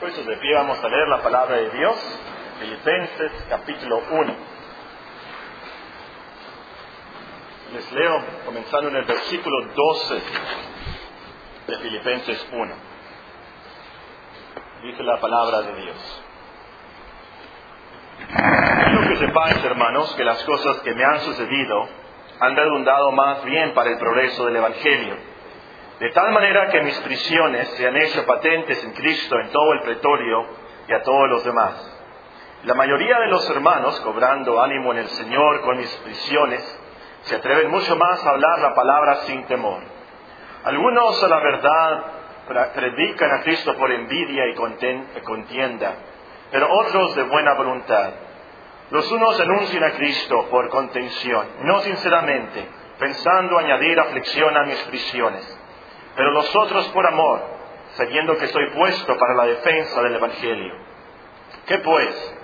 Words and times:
Puestos 0.00 0.24
de 0.24 0.36
pie 0.38 0.54
vamos 0.54 0.82
a 0.82 0.88
leer 0.88 1.08
la 1.08 1.20
palabra 1.20 1.56
de 1.56 1.68
Dios, 1.72 1.94
Filipenses 2.58 3.32
capítulo 3.50 4.02
1. 4.10 4.34
Les 7.74 7.92
leo 7.92 8.24
comenzando 8.46 8.88
en 8.88 8.96
el 8.96 9.04
versículo 9.04 9.66
12 9.74 10.22
de 11.66 11.78
Filipenses 11.80 12.48
1. 12.50 12.74
Dice 14.84 15.02
la 15.02 15.20
palabra 15.20 15.60
de 15.60 15.82
Dios. 15.82 16.22
Quiero 18.26 19.06
que 19.06 19.16
sepáis, 19.16 19.62
hermanos, 19.64 20.14
que 20.14 20.24
las 20.24 20.42
cosas 20.44 20.80
que 20.80 20.94
me 20.94 21.04
han 21.04 21.20
sucedido 21.20 21.88
han 22.40 22.56
redundado 22.56 23.12
más 23.12 23.44
bien 23.44 23.74
para 23.74 23.90
el 23.90 23.98
progreso 23.98 24.46
del 24.46 24.56
Evangelio 24.56 25.29
de 26.00 26.10
tal 26.12 26.32
manera 26.32 26.70
que 26.70 26.80
mis 26.80 26.98
prisiones 27.00 27.68
se 27.76 27.86
han 27.86 27.94
hecho 27.94 28.24
patentes 28.24 28.82
en 28.82 28.92
Cristo 28.92 29.38
en 29.38 29.50
todo 29.50 29.74
el 29.74 29.82
pretorio 29.82 30.46
y 30.88 30.94
a 30.94 31.02
todos 31.02 31.28
los 31.28 31.44
demás. 31.44 31.74
La 32.64 32.72
mayoría 32.72 33.18
de 33.18 33.26
los 33.26 33.48
hermanos, 33.50 34.00
cobrando 34.00 34.62
ánimo 34.62 34.92
en 34.92 34.98
el 35.00 35.08
Señor 35.08 35.60
con 35.60 35.76
mis 35.76 35.94
prisiones, 35.96 36.80
se 37.24 37.36
atreven 37.36 37.70
mucho 37.70 37.96
más 37.96 38.24
a 38.24 38.30
hablar 38.30 38.60
la 38.60 38.74
palabra 38.74 39.16
sin 39.26 39.44
temor. 39.44 39.82
Algunos 40.64 41.22
a 41.22 41.28
la 41.28 41.38
verdad 41.38 42.04
predican 42.74 43.32
a 43.32 43.42
Cristo 43.42 43.76
por 43.76 43.92
envidia 43.92 44.46
y 44.48 45.20
contienda, 45.22 45.96
pero 46.50 46.72
otros 46.72 47.14
de 47.14 47.24
buena 47.24 47.52
voluntad. 47.52 48.10
Los 48.90 49.10
unos 49.12 49.38
anuncian 49.38 49.84
a 49.84 49.90
Cristo 49.92 50.48
por 50.50 50.66
contención, 50.70 51.46
no 51.64 51.80
sinceramente, 51.80 52.66
pensando 52.98 53.58
añadir 53.58 54.00
aflicción 54.00 54.56
a 54.56 54.62
mis 54.62 54.78
prisiones 54.84 55.59
pero 56.20 56.32
los 56.32 56.54
otros 56.54 56.86
por 56.88 57.06
amor, 57.06 57.40
sabiendo 57.94 58.36
que 58.36 58.48
soy 58.48 58.68
puesto 58.72 59.16
para 59.16 59.34
la 59.36 59.46
defensa 59.46 60.02
del 60.02 60.16
Evangelio. 60.16 60.74
¿Qué 61.64 61.78
pues? 61.78 62.34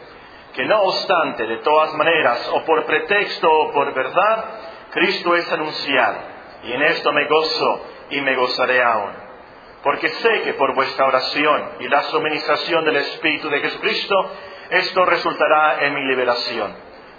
Que 0.55 0.65
no 0.65 0.81
obstante, 0.81 1.47
de 1.47 1.59
todas 1.59 1.93
maneras, 1.93 2.51
o 2.55 2.65
por 2.65 2.87
pretexto 2.87 3.53
o 3.53 3.73
por 3.73 3.93
verdad, 3.93 4.45
Cristo 4.93 5.37
es 5.37 5.53
anunciado, 5.53 6.17
y 6.63 6.73
en 6.73 6.85
esto 6.85 7.13
me 7.13 7.27
gozo 7.27 7.83
y 8.09 8.23
me 8.23 8.35
gozaré 8.35 8.83
aún. 8.83 9.13
Porque 9.83 10.09
sé 10.09 10.41
que 10.45 10.55
por 10.55 10.75
vuestra 10.75 11.05
oración 11.05 11.73
y 11.81 11.89
la 11.89 12.05
suministración 12.05 12.83
del 12.83 12.97
Espíritu 12.97 13.51
de 13.51 13.61
Jesucristo, 13.61 14.31
esto 14.71 15.05
resultará 15.05 15.85
en 15.85 15.93
mi 15.93 16.01
liberación, 16.01 16.75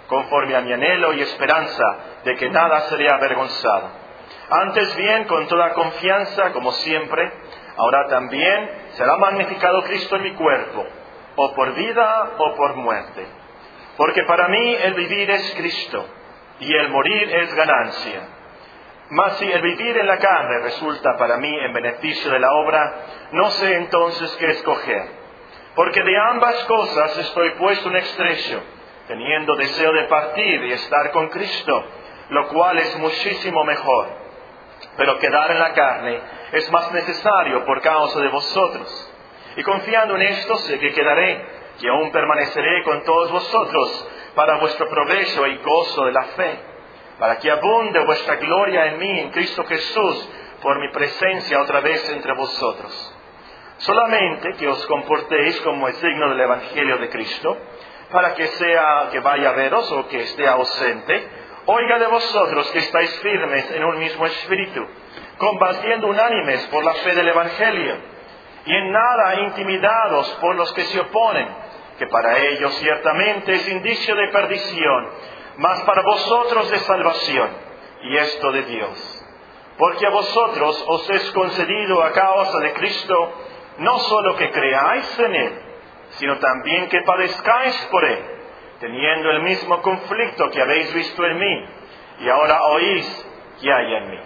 conforme 0.08 0.56
a 0.56 0.60
mi 0.62 0.72
anhelo 0.72 1.12
y 1.12 1.20
esperanza 1.20 1.98
de 2.24 2.34
que 2.34 2.50
nada 2.50 2.80
seré 2.88 3.06
avergonzado 3.08 3.97
antes 4.50 4.96
bien, 4.96 5.24
con 5.24 5.46
toda 5.46 5.74
confianza, 5.74 6.52
como 6.52 6.72
siempre, 6.72 7.32
ahora 7.76 8.06
también 8.08 8.70
será 8.92 9.16
magnificado 9.16 9.82
Cristo 9.82 10.16
en 10.16 10.22
mi 10.22 10.32
cuerpo, 10.34 10.86
o 11.36 11.54
por 11.54 11.74
vida 11.74 12.30
o 12.38 12.54
por 12.54 12.76
muerte. 12.76 13.26
Porque 13.96 14.22
para 14.24 14.48
mí 14.48 14.74
el 14.74 14.94
vivir 14.94 15.30
es 15.30 15.54
Cristo 15.56 16.06
y 16.60 16.72
el 16.72 16.88
morir 16.88 17.34
es 17.34 17.54
ganancia. 17.54 18.20
Mas 19.10 19.38
si 19.38 19.50
el 19.50 19.62
vivir 19.62 19.96
en 19.96 20.06
la 20.06 20.18
carne 20.18 20.60
resulta 20.64 21.16
para 21.16 21.38
mí 21.38 21.48
en 21.48 21.72
beneficio 21.72 22.30
de 22.30 22.40
la 22.40 22.52
obra, 22.52 22.94
no 23.32 23.50
sé 23.50 23.74
entonces 23.74 24.36
qué 24.36 24.46
escoger. 24.50 25.02
Porque 25.74 26.02
de 26.02 26.18
ambas 26.30 26.64
cosas 26.64 27.18
estoy 27.18 27.50
puesto 27.52 27.88
en 27.88 27.96
estrecho, 27.96 28.62
teniendo 29.06 29.56
deseo 29.56 29.92
de 29.92 30.04
partir 30.04 30.64
y 30.64 30.72
estar 30.72 31.10
con 31.10 31.28
Cristo, 31.28 31.84
lo 32.30 32.48
cual 32.48 32.78
es 32.78 32.96
muchísimo 32.98 33.64
mejor 33.64 34.18
pero 34.98 35.18
quedar 35.18 35.50
en 35.52 35.60
la 35.60 35.72
carne 35.72 36.20
es 36.52 36.70
más 36.72 36.90
necesario 36.92 37.64
por 37.64 37.80
causa 37.80 38.20
de 38.20 38.28
vosotros. 38.28 39.12
Y 39.56 39.62
confiando 39.62 40.16
en 40.16 40.22
esto 40.22 40.56
sé 40.58 40.78
que 40.78 40.92
quedaré, 40.92 41.46
y 41.80 41.88
aún 41.88 42.10
permaneceré 42.10 42.82
con 42.82 43.02
todos 43.04 43.30
vosotros 43.30 44.08
para 44.34 44.58
vuestro 44.58 44.88
provecho 44.88 45.46
y 45.46 45.56
gozo 45.58 46.04
de 46.04 46.12
la 46.12 46.24
fe, 46.24 46.58
para 47.18 47.38
que 47.38 47.50
abunde 47.50 48.04
vuestra 48.04 48.36
gloria 48.36 48.86
en 48.86 48.98
mí, 48.98 49.20
en 49.20 49.30
Cristo 49.30 49.64
Jesús, 49.64 50.28
por 50.62 50.80
mi 50.80 50.90
presencia 50.90 51.62
otra 51.62 51.80
vez 51.80 52.08
entre 52.10 52.34
vosotros. 52.34 53.14
Solamente 53.78 54.54
que 54.54 54.66
os 54.66 54.84
comportéis 54.86 55.60
como 55.60 55.86
es 55.86 56.02
digno 56.02 56.30
del 56.30 56.40
Evangelio 56.40 56.98
de 56.98 57.08
Cristo, 57.08 57.56
para 58.10 58.34
que 58.34 58.46
sea 58.48 59.10
que 59.12 59.20
vaya 59.20 59.50
a 59.50 59.52
veros 59.52 59.90
o 59.92 60.08
que 60.08 60.22
esté 60.22 60.48
ausente, 60.48 61.37
Oiga 61.70 61.98
de 61.98 62.06
vosotros 62.06 62.70
que 62.70 62.78
estáis 62.78 63.14
firmes 63.20 63.70
en 63.72 63.84
un 63.84 63.98
mismo 63.98 64.24
espíritu, 64.24 64.86
combatiendo 65.36 66.06
unánimes 66.06 66.66
por 66.68 66.82
la 66.82 66.94
fe 66.94 67.14
del 67.14 67.28
Evangelio, 67.28 67.94
y 68.64 68.74
en 68.74 68.90
nada 68.90 69.40
intimidados 69.42 70.30
por 70.40 70.56
los 70.56 70.72
que 70.72 70.84
se 70.84 70.98
oponen, 70.98 71.46
que 71.98 72.06
para 72.06 72.38
ellos 72.38 72.74
ciertamente 72.76 73.52
es 73.52 73.68
indicio 73.68 74.16
de 74.16 74.28
perdición, 74.28 75.10
mas 75.58 75.82
para 75.82 76.00
vosotros 76.00 76.70
de 76.70 76.78
salvación, 76.78 77.50
y 78.00 78.16
esto 78.16 78.50
de 78.50 78.62
Dios. 78.62 79.26
Porque 79.76 80.06
a 80.06 80.10
vosotros 80.10 80.84
os 80.88 81.10
es 81.10 81.30
concedido 81.32 82.02
a 82.02 82.12
causa 82.12 82.60
de 82.60 82.72
Cristo 82.72 83.32
no 83.76 83.98
solo 83.98 84.36
que 84.36 84.50
creáis 84.50 85.18
en 85.18 85.34
Él, 85.34 85.62
sino 86.12 86.38
también 86.38 86.88
que 86.88 87.02
padezcáis 87.02 87.76
por 87.90 88.06
Él 88.06 88.37
teniendo 88.80 89.30
el 89.30 89.42
mismo 89.42 89.82
conflicto 89.82 90.50
que 90.50 90.62
habéis 90.62 90.92
visto 90.94 91.24
en 91.24 91.38
mí 91.38 91.64
y 92.20 92.28
ahora 92.28 92.62
oís 92.64 93.26
que 93.60 93.72
hay 93.72 93.94
en 93.94 94.10
mí. 94.10 94.20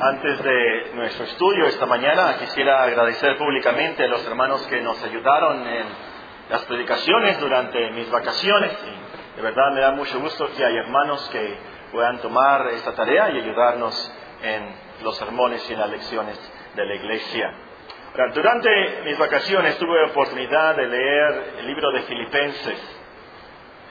Antes 0.00 0.42
de 0.42 0.90
nuestro 0.94 1.24
estudio 1.24 1.66
esta 1.66 1.86
mañana 1.86 2.36
quisiera 2.38 2.82
agradecer 2.82 3.36
públicamente 3.38 4.04
a 4.04 4.08
los 4.08 4.26
hermanos 4.26 4.66
que 4.66 4.80
nos 4.80 5.02
ayudaron 5.04 5.66
en 5.66 5.86
las 6.50 6.62
predicaciones 6.64 7.38
durante 7.38 7.90
mis 7.92 8.10
vacaciones 8.10 8.72
y 8.72 9.36
de 9.36 9.42
verdad 9.42 9.72
me 9.72 9.80
da 9.80 9.92
mucho 9.92 10.18
gusto 10.20 10.48
que 10.56 10.64
hay 10.64 10.76
hermanos 10.76 11.28
que 11.30 11.56
puedan 11.92 12.18
tomar 12.18 12.66
esta 12.72 12.92
tarea 12.92 13.30
y 13.30 13.38
ayudarnos 13.38 14.12
en 14.42 14.68
los 15.04 15.16
sermones 15.16 15.68
y 15.70 15.74
en 15.74 15.78
las 15.78 15.90
lecciones 15.90 16.52
de 16.74 16.84
la 16.84 16.94
iglesia. 16.96 17.54
Durante 18.14 19.02
mis 19.06 19.18
vacaciones 19.18 19.76
tuve 19.76 20.04
oportunidad 20.04 20.76
de 20.76 20.86
leer 20.86 21.54
el 21.58 21.66
libro 21.66 21.90
de 21.90 22.02
Filipenses. 22.02 23.00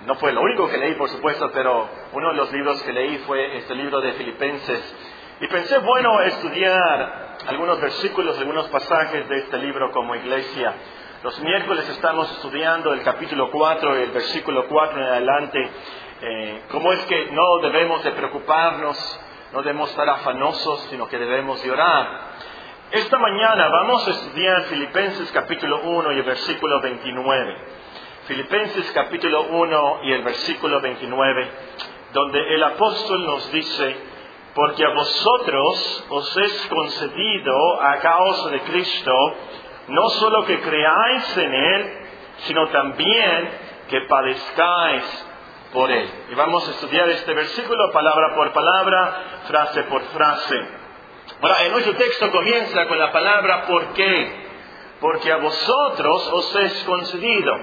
No 0.05 0.15
fue 0.15 0.31
lo 0.31 0.39
único 0.39 0.69
que 0.69 0.77
leí, 0.77 0.93
por 0.93 1.09
supuesto, 1.09 1.51
pero 1.51 1.89
uno 2.13 2.29
de 2.29 2.35
los 2.35 2.49
libros 2.53 2.81
que 2.83 2.93
leí 2.93 3.17
fue 3.27 3.57
este 3.57 3.75
libro 3.75 3.99
de 3.99 4.13
Filipenses. 4.13 4.95
Y 5.41 5.47
pensé, 5.47 5.77
bueno, 5.79 6.21
estudiar 6.21 7.37
algunos 7.47 7.81
versículos, 7.81 8.39
algunos 8.39 8.69
pasajes 8.69 9.27
de 9.27 9.39
este 9.39 9.57
libro 9.57 9.91
como 9.91 10.15
iglesia. 10.15 10.73
Los 11.21 11.37
miércoles 11.41 11.89
estamos 11.89 12.31
estudiando 12.31 12.93
el 12.93 13.01
capítulo 13.03 13.51
4, 13.51 13.95
el 13.97 14.11
versículo 14.11 14.67
4 14.69 14.99
en 14.99 15.05
adelante, 15.05 15.69
eh, 16.21 16.61
cómo 16.71 16.93
es 16.93 16.99
que 17.07 17.29
no 17.31 17.57
debemos 17.61 18.01
de 18.05 18.11
preocuparnos, 18.11 19.19
no 19.51 19.61
debemos 19.63 19.89
estar 19.89 20.07
afanosos, 20.07 20.87
sino 20.89 21.09
que 21.09 21.17
debemos 21.17 21.61
de 21.61 21.71
orar. 21.71 22.52
Esta 22.93 23.17
mañana 23.17 23.69
vamos 23.69 24.07
a 24.07 24.11
estudiar 24.11 24.65
Filipenses 24.65 25.31
capítulo 25.31 25.81
1 25.81 26.11
y 26.11 26.17
el 26.19 26.23
versículo 26.25 26.79
29. 26.79 27.57
Filipenses 28.27 28.91
capítulo 28.91 29.47
1 29.49 29.99
y 30.03 30.11
el 30.11 30.21
versículo 30.21 30.79
29, 30.79 31.51
donde 32.13 32.53
el 32.53 32.61
apóstol 32.61 33.25
nos 33.25 33.51
dice, 33.51 33.97
porque 34.53 34.85
a 34.85 34.89
vosotros 34.89 36.05
os 36.07 36.37
es 36.37 36.67
concedido 36.67 37.81
a 37.81 37.97
causa 37.97 38.49
de 38.51 38.61
Cristo, 38.61 39.11
no 39.87 40.09
solo 40.09 40.45
que 40.45 40.61
creáis 40.61 41.37
en 41.37 41.51
Él, 41.51 41.93
sino 42.45 42.67
también 42.67 43.49
que 43.89 44.01
padezcáis 44.01 45.27
por 45.73 45.89
Él. 45.89 46.07
Y 46.31 46.35
vamos 46.35 46.67
a 46.67 46.71
estudiar 46.73 47.09
este 47.09 47.33
versículo 47.33 47.91
palabra 47.91 48.35
por 48.35 48.53
palabra, 48.53 49.41
frase 49.47 49.81
por 49.81 50.03
frase. 50.03 50.82
Ahora, 51.43 51.65
en 51.65 51.73
nuestro 51.73 51.93
texto 51.95 52.31
comienza 52.31 52.85
con 52.85 52.97
la 52.97 53.11
palabra 53.11 53.65
¿por 53.67 53.87
qué? 53.87 54.31
Porque 55.01 55.29
a 55.29 55.35
vosotros 55.35 56.29
os 56.31 56.55
es 56.55 56.83
concedido. 56.85 57.53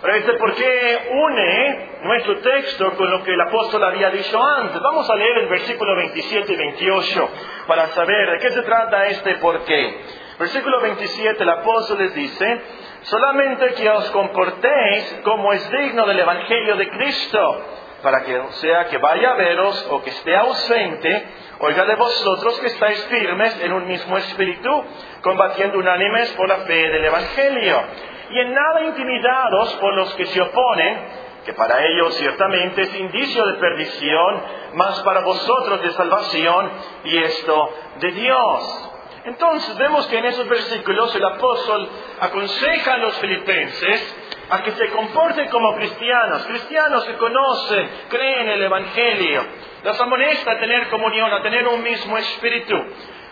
Ahora, 0.00 0.16
este 0.16 0.32
por 0.38 0.54
qué 0.54 1.08
une 1.12 1.98
nuestro 2.02 2.38
texto 2.38 2.92
con 2.96 3.10
lo 3.10 3.22
que 3.22 3.34
el 3.34 3.40
apóstol 3.42 3.84
había 3.84 4.08
dicho 4.08 4.42
antes. 4.42 4.80
Vamos 4.80 5.10
a 5.10 5.16
leer 5.16 5.36
el 5.36 5.48
versículo 5.48 5.94
27 5.96 6.50
y 6.50 6.56
28 6.56 7.28
para 7.66 7.88
saber 7.88 8.30
de 8.30 8.38
qué 8.38 8.50
se 8.52 8.62
trata 8.62 9.06
este 9.08 9.34
por 9.34 9.66
qué. 9.66 10.00
Versículo 10.38 10.80
27, 10.80 11.42
el 11.42 11.50
apóstol 11.50 11.98
les 11.98 12.14
dice, 12.14 12.60
solamente 13.02 13.74
que 13.74 13.90
os 13.90 14.10
comportéis 14.12 15.20
como 15.24 15.52
es 15.52 15.70
digno 15.72 16.06
del 16.06 16.20
Evangelio 16.20 16.76
de 16.76 16.88
Cristo, 16.88 17.64
para 18.06 18.22
que 18.22 18.40
sea 18.60 18.84
que 18.84 18.98
vaya 18.98 19.32
a 19.32 19.34
veros 19.34 19.84
o 19.90 20.00
que 20.00 20.10
esté 20.10 20.36
ausente, 20.36 21.26
Oiga 21.58 21.84
de 21.86 21.96
vosotros 21.96 22.60
que 22.60 22.66
estáis 22.68 23.02
firmes 23.06 23.60
en 23.62 23.72
un 23.72 23.88
mismo 23.88 24.16
espíritu, 24.18 24.84
combatiendo 25.22 25.78
unánimes 25.78 26.30
por 26.32 26.46
la 26.46 26.58
fe 26.58 26.90
del 26.90 27.04
Evangelio, 27.04 27.82
y 28.30 28.38
en 28.38 28.54
nada 28.54 28.82
intimidados 28.84 29.74
por 29.80 29.92
los 29.96 30.14
que 30.14 30.26
se 30.26 30.40
oponen, 30.40 30.98
que 31.46 31.54
para 31.54 31.82
ellos 31.84 32.14
ciertamente 32.14 32.82
es 32.82 32.94
indicio 32.94 33.44
de 33.44 33.54
perdición, 33.54 34.42
mas 34.74 35.00
para 35.00 35.22
vosotros 35.22 35.82
de 35.82 35.90
salvación, 35.94 36.70
y 37.04 37.16
esto 37.16 37.70
de 38.00 38.12
Dios. 38.12 38.90
Entonces 39.24 39.76
vemos 39.78 40.06
que 40.06 40.18
en 40.18 40.26
esos 40.26 40.48
versículos 40.48 41.16
el 41.16 41.24
apóstol 41.24 41.88
aconseja 42.20 42.94
a 42.94 42.98
los 42.98 43.18
filipenses 43.18 44.25
a 44.48 44.62
que 44.62 44.72
se 44.72 44.88
comporten 44.90 45.48
como 45.48 45.74
cristianos, 45.76 46.46
cristianos 46.46 47.04
que 47.04 47.14
conocen, 47.14 47.90
creen 48.08 48.48
el 48.48 48.62
Evangelio. 48.62 49.44
Los 49.82 50.00
amonesta 50.00 50.52
a 50.52 50.58
tener 50.58 50.88
comunión, 50.88 51.32
a 51.32 51.42
tener 51.42 51.66
un 51.66 51.82
mismo 51.82 52.16
espíritu. 52.16 52.76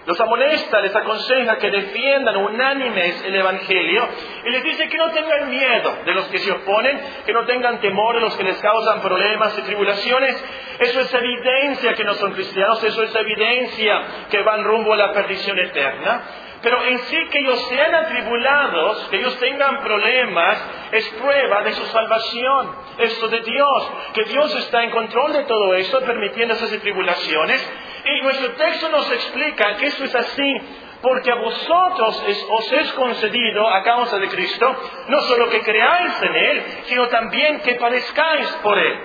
Los 0.06 0.20
amonesta, 0.20 0.80
les 0.80 0.94
aconseja 0.94 1.56
que 1.56 1.70
defiendan 1.70 2.36
unánimes 2.36 3.24
el 3.24 3.36
Evangelio 3.36 4.06
y 4.44 4.50
les 4.50 4.62
dice 4.62 4.86
que 4.88 4.98
no 4.98 5.10
tengan 5.12 5.48
miedo 5.48 5.96
de 6.04 6.12
los 6.12 6.26
que 6.26 6.38
se 6.38 6.52
oponen, 6.52 7.00
que 7.24 7.32
no 7.32 7.46
tengan 7.46 7.80
temor 7.80 8.16
de 8.16 8.20
los 8.20 8.36
que 8.36 8.44
les 8.44 8.60
causan 8.60 9.00
problemas 9.00 9.56
y 9.58 9.62
tribulaciones. 9.62 10.44
Eso 10.78 11.00
es 11.00 11.14
evidencia 11.14 11.94
que 11.94 12.04
no 12.04 12.14
son 12.14 12.32
cristianos, 12.32 12.84
eso 12.84 13.02
es 13.02 13.14
evidencia 13.14 14.02
que 14.30 14.42
van 14.42 14.64
rumbo 14.64 14.92
a 14.92 14.96
la 14.98 15.12
perdición 15.12 15.58
eterna. 15.58 16.22
Pero 16.64 16.82
en 16.82 16.98
sí 16.98 17.18
que 17.30 17.38
ellos 17.40 17.66
sean 17.68 17.94
atribulados, 17.94 19.08
que 19.08 19.16
ellos 19.16 19.38
tengan 19.38 19.82
problemas, 19.82 20.58
es 20.92 21.08
prueba 21.20 21.62
de 21.62 21.72
su 21.72 21.84
salvación. 21.86 22.74
Esto 22.98 23.28
de 23.28 23.40
Dios, 23.40 23.92
que 24.14 24.24
Dios 24.24 24.54
está 24.56 24.82
en 24.82 24.90
control 24.90 25.34
de 25.34 25.44
todo 25.44 25.74
esto, 25.74 26.00
permitiendo 26.00 26.54
esas 26.54 26.70
tribulaciones. 26.80 27.70
Y 28.04 28.20
nuestro 28.22 28.52
texto 28.52 28.88
nos 28.90 29.10
explica 29.10 29.76
que 29.76 29.86
esto 29.86 30.04
es 30.04 30.14
así 30.14 30.60
porque 31.00 31.30
a 31.30 31.36
vosotros 31.36 32.24
os 32.50 32.72
es 32.72 32.92
concedido 32.92 33.68
a 33.68 33.82
causa 33.82 34.18
de 34.18 34.28
Cristo, 34.28 34.76
no 35.08 35.20
solo 35.22 35.50
que 35.50 35.60
creáis 35.60 36.22
en 36.22 36.34
Él, 36.34 36.64
sino 36.84 37.08
también 37.08 37.60
que 37.60 37.74
padezcáis 37.74 38.48
por 38.62 38.78
Él. 38.78 38.98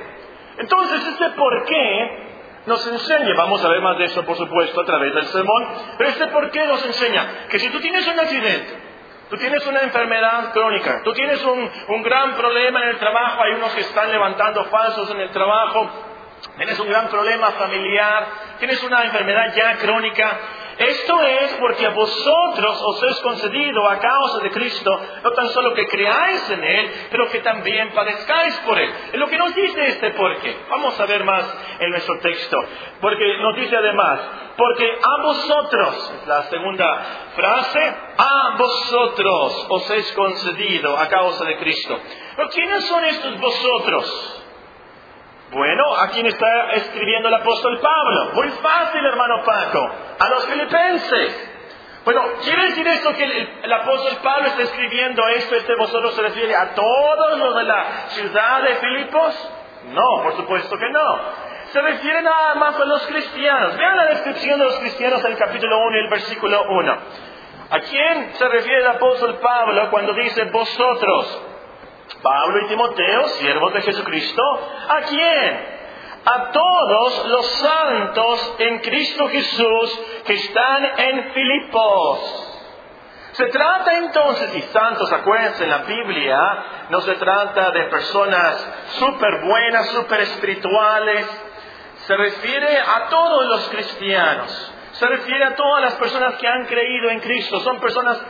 Entonces, 0.59 1.07
este 1.07 1.29
por 1.31 1.65
qué 1.65 2.29
nos 2.65 2.85
enseña, 2.87 3.33
vamos 3.35 3.63
a 3.63 3.69
ver 3.69 3.81
más 3.81 3.97
de 3.97 4.05
eso 4.05 4.23
por 4.23 4.37
supuesto 4.37 4.81
a 4.81 4.85
través 4.85 5.13
del 5.13 5.25
sermón, 5.25 5.67
pero 5.97 6.09
este 6.09 6.27
por 6.27 6.51
qué 6.51 6.65
nos 6.65 6.85
enseña 6.85 7.47
que 7.49 7.59
si 7.59 7.69
tú 7.69 7.79
tienes 7.79 8.07
un 8.07 8.19
accidente, 8.19 8.77
tú 9.29 9.37
tienes 9.37 9.65
una 9.67 9.81
enfermedad 9.81 10.51
crónica, 10.53 11.01
tú 11.03 11.13
tienes 11.13 11.43
un, 11.43 11.69
un 11.87 12.01
gran 12.01 12.35
problema 12.35 12.81
en 12.83 12.89
el 12.89 12.97
trabajo, 12.97 13.43
hay 13.43 13.53
unos 13.53 13.73
que 13.73 13.81
están 13.81 14.11
levantando 14.11 14.63
falsos 14.65 15.09
en 15.11 15.19
el 15.19 15.31
trabajo, 15.31 15.89
tienes 16.57 16.79
un 16.79 16.89
gran 16.89 17.07
problema 17.09 17.51
familiar, 17.51 18.27
tienes 18.59 18.81
una 18.83 19.03
enfermedad 19.03 19.53
ya 19.55 19.77
crónica, 19.77 20.39
esto 20.79 21.21
es 21.21 21.55
porque 21.59 21.85
a 21.85 21.89
vosotros 21.89 22.81
os 22.81 23.03
es 23.03 23.19
concedido 23.19 23.85
a 23.85 23.99
causa 23.99 24.39
de 24.41 24.49
Cristo, 24.49 24.89
no 25.21 25.31
tan 25.31 25.49
solo 25.49 25.73
que 25.73 25.85
creáis 25.85 26.49
en 26.51 26.63
Él, 26.63 26.91
pero 27.11 27.29
que 27.29 27.39
también 27.39 27.91
padezcáis 27.91 28.55
por 28.65 28.79
Él. 28.79 28.89
Es 29.11 29.19
lo 29.19 29.27
que 29.27 29.37
nos 29.37 29.53
dice 29.53 29.87
este 29.87 30.11
porque. 30.11 30.57
Vamos 30.69 30.97
a 30.97 31.05
ver 31.05 31.25
más 31.25 31.53
en 31.81 31.89
nuestro 31.89 32.17
texto. 32.19 32.57
Porque 33.01 33.25
nos 33.39 33.57
dice 33.57 33.75
además, 33.75 34.21
porque 34.55 34.89
a 34.89 35.21
vosotros, 35.21 36.13
la 36.27 36.43
segunda 36.43 37.05
frase, 37.35 37.93
a 38.17 38.55
vosotros 38.57 39.65
os 39.67 39.91
es 39.91 40.13
concedido 40.13 40.97
a 40.97 41.09
causa 41.09 41.43
de 41.43 41.57
Cristo. 41.57 41.99
¿Pero 42.37 42.49
quiénes 42.51 42.85
son 42.85 43.03
estos 43.03 43.37
vosotros? 43.37 44.28
Bueno, 45.51 45.95
¿a 45.95 46.09
quién 46.09 46.27
está 46.27 46.71
escribiendo 46.73 47.27
el 47.27 47.33
apóstol 47.33 47.79
Pablo? 47.79 48.31
Muy 48.35 48.49
fácil, 48.49 49.03
hermano 49.03 49.43
Paco. 49.43 49.91
A 50.19 50.29
los 50.29 50.45
filipenses. 50.45 51.49
Bueno, 52.05 52.21
¿quiere 52.43 52.63
decir 52.67 52.87
esto 52.87 53.13
que 53.13 53.23
el, 53.23 53.73
apóstol 53.73 54.17
Pablo 54.23 54.47
está 54.47 54.61
escribiendo 54.61 55.27
esto, 55.27 55.55
este 55.55 55.75
vosotros 55.75 56.13
se 56.13 56.21
refiere 56.21 56.55
a 56.55 56.73
todos 56.75 57.39
los 57.39 57.55
de 57.55 57.63
la 57.63 57.85
ciudad 58.09 58.61
de 58.61 58.75
Filipos? 58.75 59.51
No, 59.85 60.23
por 60.23 60.35
supuesto 60.35 60.77
que 60.77 60.89
no. 60.89 61.19
Se 61.71 61.81
refiere 61.81 62.21
nada 62.21 62.55
más 62.55 62.79
a 62.79 62.85
los 62.85 63.07
cristianos. 63.07 63.75
Vean 63.75 63.97
la 63.97 64.05
descripción 64.05 64.59
de 64.59 64.65
los 64.65 64.79
cristianos 64.79 65.23
en 65.25 65.31
el 65.31 65.37
capítulo 65.37 65.79
1 65.79 65.97
y 65.97 65.99
el 65.99 66.09
versículo 66.09 66.63
1. 66.69 66.97
¿A 67.71 67.79
quién 67.79 68.33
se 68.33 68.47
refiere 68.47 68.81
el 68.81 68.87
apóstol 68.87 69.39
Pablo 69.39 69.89
cuando 69.89 70.13
dice 70.13 70.45
vosotros? 70.45 71.48
Pablo 72.21 72.65
y 72.65 72.67
Timoteo, 72.67 73.27
siervos 73.29 73.73
de 73.73 73.81
Jesucristo, 73.81 74.41
¿a 74.89 75.01
quién? 75.01 75.79
A 76.25 76.51
todos 76.51 77.27
los 77.27 77.45
santos 77.45 78.55
en 78.59 78.79
Cristo 78.79 79.29
Jesús 79.29 80.01
que 80.25 80.33
están 80.33 80.85
en 80.97 81.31
Filipos. 81.31 82.49
Se 83.33 83.45
trata 83.45 83.97
entonces, 83.97 84.53
y 84.55 84.61
santos, 84.63 85.11
acuérdense, 85.13 85.63
en 85.63 85.69
la 85.69 85.77
Biblia 85.77 86.37
no 86.89 86.99
se 87.01 87.13
trata 87.15 87.71
de 87.71 87.83
personas 87.85 88.69
súper 88.97 89.41
buenas, 89.45 89.87
súper 89.91 90.21
espirituales, 90.21 91.25
se 92.05 92.17
refiere 92.17 92.79
a 92.79 93.07
todos 93.09 93.45
los 93.45 93.69
cristianos, 93.69 94.73
se 94.91 95.05
refiere 95.05 95.45
a 95.45 95.55
todas 95.55 95.81
las 95.83 95.93
personas 95.95 96.35
que 96.35 96.47
han 96.47 96.65
creído 96.65 97.11
en 97.11 97.19
Cristo, 97.21 97.59
son 97.61 97.79
personas 97.79 98.21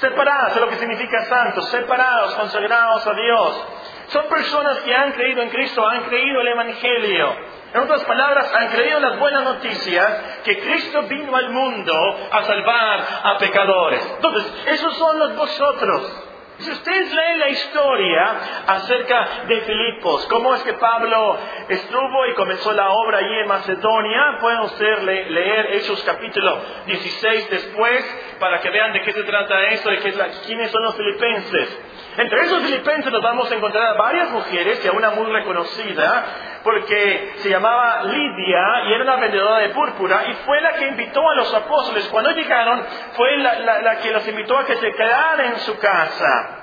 separados 0.00 0.54
es 0.54 0.60
lo 0.60 0.68
que 0.68 0.76
significa 0.76 1.24
santos, 1.24 1.68
separados, 1.70 2.34
consagrados 2.34 3.06
a 3.06 3.14
Dios. 3.14 3.64
Son 4.08 4.26
personas 4.28 4.78
que 4.78 4.94
han 4.94 5.12
creído 5.12 5.42
en 5.42 5.50
Cristo, 5.50 5.86
han 5.86 6.04
creído 6.04 6.40
el 6.40 6.48
Evangelio. 6.48 7.36
En 7.74 7.82
otras 7.82 8.02
palabras, 8.04 8.50
han 8.54 8.68
creído 8.68 8.98
las 9.00 9.18
buenas 9.18 9.44
noticias 9.44 10.22
que 10.44 10.58
Cristo 10.60 11.02
vino 11.02 11.36
al 11.36 11.50
mundo 11.50 11.92
a 12.32 12.42
salvar 12.44 13.06
a 13.24 13.38
pecadores. 13.38 14.02
Entonces, 14.16 14.52
esos 14.66 14.96
son 14.96 15.18
los 15.18 15.36
vosotros. 15.36 16.27
Si 16.58 16.70
ustedes 16.72 17.14
leen 17.14 17.38
la 17.38 17.48
historia 17.50 18.36
acerca 18.66 19.28
de 19.46 19.60
Filipos, 19.60 20.26
cómo 20.26 20.52
es 20.56 20.62
que 20.64 20.72
Pablo 20.72 21.38
estuvo 21.68 22.26
y 22.26 22.34
comenzó 22.34 22.72
la 22.72 22.90
obra 22.90 23.18
allí 23.18 23.38
en 23.38 23.46
Macedonia, 23.46 24.38
pueden 24.40 24.60
ustedes 24.62 25.04
leer 25.04 25.74
Hechos 25.74 26.02
capítulo 26.02 26.60
16 26.86 27.50
después 27.50 28.34
para 28.40 28.60
que 28.60 28.70
vean 28.70 28.92
de 28.92 29.02
qué 29.02 29.12
se 29.12 29.22
trata 29.22 29.68
esto, 29.68 29.88
de 29.88 29.98
qué, 29.98 30.12
quiénes 30.46 30.72
son 30.72 30.82
los 30.82 30.96
filipenses. 30.96 31.80
Entre 32.16 32.40
esos 32.40 32.62
filipenses 32.64 33.12
nos 33.12 33.22
vamos 33.22 33.48
a 33.52 33.54
encontrar 33.54 33.86
a 33.86 33.94
varias 33.94 34.30
mujeres 34.30 34.84
y 34.84 34.88
a 34.88 34.92
una 34.92 35.10
muy 35.10 35.30
reconocida, 35.30 36.26
porque 36.62 37.34
se 37.36 37.50
llamaba 37.50 38.02
Lidia 38.04 38.84
y 38.86 38.92
era 38.92 39.04
una 39.04 39.16
vendedora 39.16 39.58
de 39.58 39.68
púrpura 39.70 40.24
y 40.28 40.34
fue 40.44 40.60
la 40.60 40.72
que 40.74 40.86
invitó 40.88 41.28
a 41.28 41.34
los 41.34 41.54
apóstoles. 41.54 42.08
Cuando 42.08 42.30
llegaron, 42.30 42.82
fue 43.14 43.36
la, 43.38 43.98
que 43.98 44.10
los 44.10 44.26
invitó 44.28 44.58
a 44.58 44.64
que 44.64 44.76
se 44.76 44.92
quedaran 44.92 45.40
en 45.46 45.58
su 45.60 45.78
casa 45.78 46.54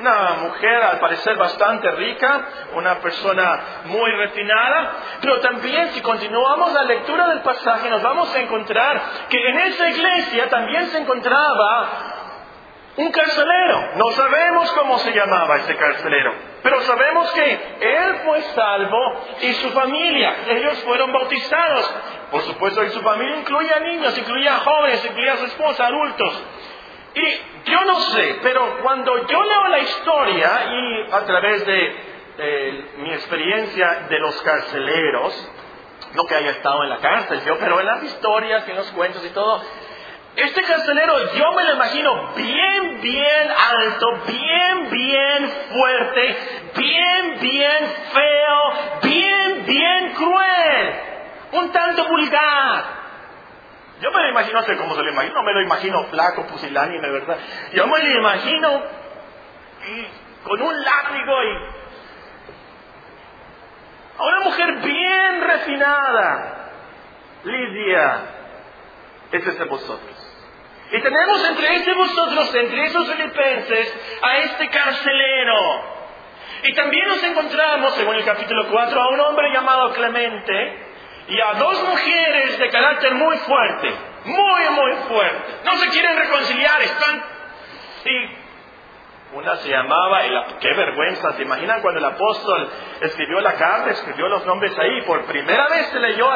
una 0.00 0.30
mujer 0.40 0.82
al 0.82 0.98
parecer 0.98 1.36
bastante 1.36 1.90
rica, 1.90 2.40
una 2.74 2.94
persona 3.00 3.60
muy 3.84 4.10
refinada, 4.12 4.92
pero 5.20 5.40
también 5.40 5.90
si 5.90 6.00
continuamos 6.00 6.72
la 6.72 6.84
lectura 6.84 7.28
del 7.28 7.42
pasaje 7.42 7.90
nos 7.90 8.02
vamos 8.02 8.34
a 8.34 8.38
encontrar 8.40 9.00
que 9.28 9.36
en 9.36 9.58
esa 9.60 9.88
iglesia 9.90 10.48
también 10.48 10.86
se 10.86 10.98
encontraba 10.98 12.09
un 12.96 13.10
carcelero. 13.10 13.96
No 13.96 14.10
sabemos 14.12 14.72
cómo 14.72 14.98
se 14.98 15.12
llamaba 15.12 15.56
ese 15.58 15.76
carcelero, 15.76 16.34
pero 16.62 16.80
sabemos 16.82 17.30
que 17.32 17.76
él 17.80 18.14
fue 18.24 18.42
salvo 18.42 19.24
y 19.42 19.52
su 19.54 19.70
familia, 19.70 20.36
ellos 20.48 20.78
fueron 20.84 21.12
bautizados. 21.12 21.94
Por 22.30 22.42
supuesto, 22.42 22.84
y 22.84 22.90
su 22.90 23.00
familia 23.00 23.38
incluía 23.38 23.80
niños, 23.80 24.16
incluía 24.16 24.56
jóvenes, 24.58 25.04
incluía 25.04 25.32
a 25.32 25.36
su 25.38 25.46
esposa, 25.46 25.86
adultos. 25.86 26.42
Y 27.14 27.70
yo 27.70 27.84
no 27.84 28.00
sé, 28.00 28.38
pero 28.42 28.78
cuando 28.82 29.26
yo 29.26 29.42
leo 29.42 29.68
la 29.68 29.78
historia 29.80 30.50
y 30.72 31.12
a 31.12 31.20
través 31.24 31.66
de, 31.66 32.10
mi 32.98 33.12
experiencia 33.12 34.06
de 34.08 34.18
los 34.18 34.40
carceleros, 34.42 35.50
no 36.14 36.24
que 36.24 36.34
haya 36.34 36.50
estado 36.52 36.82
en 36.84 36.88
la 36.88 36.98
cárcel 36.98 37.42
yo, 37.44 37.58
pero 37.58 37.80
en 37.80 37.86
las 37.86 38.02
historias 38.04 38.66
y 38.66 38.70
en 38.70 38.76
los 38.76 38.90
cuentos 38.92 39.24
y 39.24 39.30
todo, 39.30 39.62
este 40.36 40.62
carcelero 40.62 41.34
yo 41.34 41.52
me 41.52 41.64
lo 41.64 41.74
imagino 41.74 42.32
bien, 42.34 43.00
bien 43.00 43.48
alto, 43.50 44.06
bien, 44.26 44.90
bien 44.90 45.50
fuerte, 45.72 46.36
bien, 46.76 47.38
bien 47.40 47.94
feo, 48.12 48.72
bien, 49.02 49.66
bien 49.66 50.12
cruel, 50.14 50.94
un 51.52 51.72
tanto 51.72 52.06
vulgar. 52.06 53.00
Yo 54.00 54.10
me 54.12 54.22
lo 54.22 54.30
imagino, 54.30 54.60
no 54.60 54.66
sé 54.66 54.76
cómo 54.76 54.94
se 54.94 55.02
lo 55.02 55.10
imagino, 55.10 55.42
me 55.42 55.52
lo 55.52 55.62
imagino 55.62 56.04
flaco, 56.04 56.46
pusilánime, 56.46 57.10
¿verdad? 57.10 57.36
Yo 57.72 57.86
me 57.86 57.98
lo 57.98 58.18
imagino 58.18 58.82
con 60.44 60.62
un 60.62 60.82
látigo 60.82 61.42
y 61.42 61.80
a 64.16 64.22
una 64.22 64.40
mujer 64.40 64.74
bien 64.76 65.40
refinada. 65.42 66.56
Lidia, 67.44 68.20
ese 69.32 69.50
es 69.50 69.58
de 69.58 69.64
vosotros. 69.64 70.30
Y 70.92 71.00
tenemos 71.00 71.44
entre 71.48 71.74
ese 71.76 71.94
vosotros, 71.94 72.54
entre 72.54 72.84
esos 72.84 73.08
filipenses, 73.08 74.18
a 74.22 74.36
este 74.38 74.68
carcelero. 74.68 76.00
Y 76.64 76.74
también 76.74 77.08
nos 77.08 77.22
encontramos, 77.22 77.94
según 77.94 78.16
el 78.16 78.24
capítulo 78.24 78.66
4, 78.70 79.00
a 79.00 79.08
un 79.10 79.20
hombre 79.20 79.52
llamado 79.52 79.92
Clemente 79.92 80.86
y 81.28 81.40
a 81.40 81.54
dos 81.54 81.82
mujeres 81.88 82.58
de 82.58 82.68
carácter 82.70 83.14
muy 83.14 83.36
fuerte, 83.38 83.94
muy, 84.24 84.68
muy 84.70 84.92
fuerte. 85.08 85.52
No 85.64 85.76
se 85.76 85.88
quieren 85.90 86.18
reconciliar, 86.18 86.82
están... 86.82 87.22
Y 88.04 88.40
una 89.32 89.56
se 89.58 89.68
llamaba, 89.68 90.22
qué 90.58 90.74
vergüenza, 90.74 91.34
¿se 91.34 91.42
imaginan 91.42 91.80
cuando 91.82 92.00
el 92.00 92.04
apóstol 92.04 92.68
escribió 93.00 93.40
la 93.40 93.52
carta, 93.52 93.90
escribió 93.90 94.28
los 94.28 94.44
nombres 94.44 94.76
ahí? 94.76 95.02
Por 95.02 95.24
primera 95.26 95.68
vez 95.68 95.86
se 95.86 96.00
leyó 96.00 96.28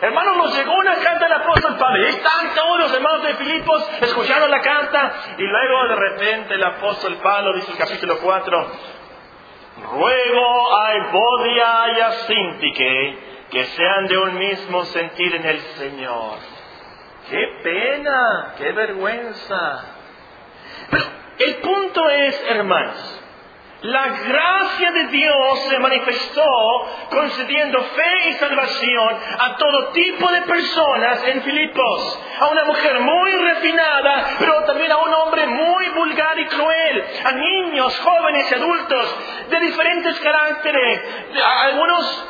Hermanos, 0.00 0.36
nos 0.38 0.56
llegó 0.56 0.74
una 0.76 0.94
carta 0.96 1.26
del 1.26 1.32
apóstol 1.32 1.76
Pablo. 1.76 2.02
Y 2.02 2.08
están 2.08 2.54
todos 2.54 2.78
los 2.80 2.94
hermanos 2.94 3.22
de 3.22 3.34
Filipos 3.34 3.90
escuchando 4.00 4.48
la 4.48 4.60
carta. 4.60 5.12
Y 5.36 5.42
luego 5.42 5.88
de 5.88 5.96
repente 5.96 6.54
el 6.54 6.64
apóstol 6.64 7.16
Pablo 7.22 7.54
dice 7.54 7.72
el 7.72 7.78
capítulo 7.78 8.18
4, 8.18 8.66
ruego 9.92 10.76
a 10.78 10.94
Evodia 10.94 11.84
y 11.96 12.00
a 12.00 12.12
Sintique 12.12 13.18
que 13.50 13.64
sean 13.64 14.06
de 14.06 14.16
un 14.16 14.38
mismo 14.38 14.84
sentir 14.84 15.34
en 15.34 15.44
el 15.44 15.58
Señor. 15.58 16.38
¡Qué 17.28 17.60
pena! 17.62 18.54
¡Qué 18.56 18.72
vergüenza! 18.72 19.84
Pero 20.90 21.04
el 21.38 21.54
punto 21.56 22.08
es, 22.08 22.44
hermanos, 22.48 23.22
la 23.82 24.08
gracia 24.08 24.92
de 24.92 25.04
Dios 25.06 25.60
se 25.68 25.78
manifestó 25.78 26.44
concediendo 27.10 27.82
fe 27.82 28.28
y 28.28 28.32
salvación 28.34 29.16
a 29.38 29.56
todo 29.56 29.88
tipo 29.92 30.30
de 30.30 30.42
personas 30.42 31.24
en 31.26 31.42
Filipos. 31.42 32.20
A 32.40 32.48
una 32.48 32.64
mujer 32.64 33.00
muy 33.00 33.32
refinada, 33.32 34.36
pero 34.38 34.64
también 34.64 34.92
a 34.92 34.98
un 34.98 35.14
hombre 35.14 35.46
muy 35.46 35.88
vulgar 35.90 36.38
y 36.38 36.46
cruel. 36.46 37.04
A 37.24 37.32
niños, 37.32 37.98
jóvenes 38.00 38.50
y 38.50 38.54
adultos 38.54 39.16
de 39.48 39.60
diferentes 39.60 40.20
caracteres. 40.20 41.00
A 41.42 41.62
algunos 41.62 42.24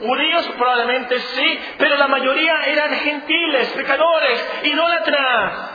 judíos 0.00 0.48
probablemente 0.56 1.18
sí, 1.18 1.60
pero 1.78 1.96
la 1.96 2.08
mayoría 2.08 2.62
eran 2.64 2.94
gentiles, 2.94 3.68
pecadores, 3.72 4.60
idólatras. 4.64 5.67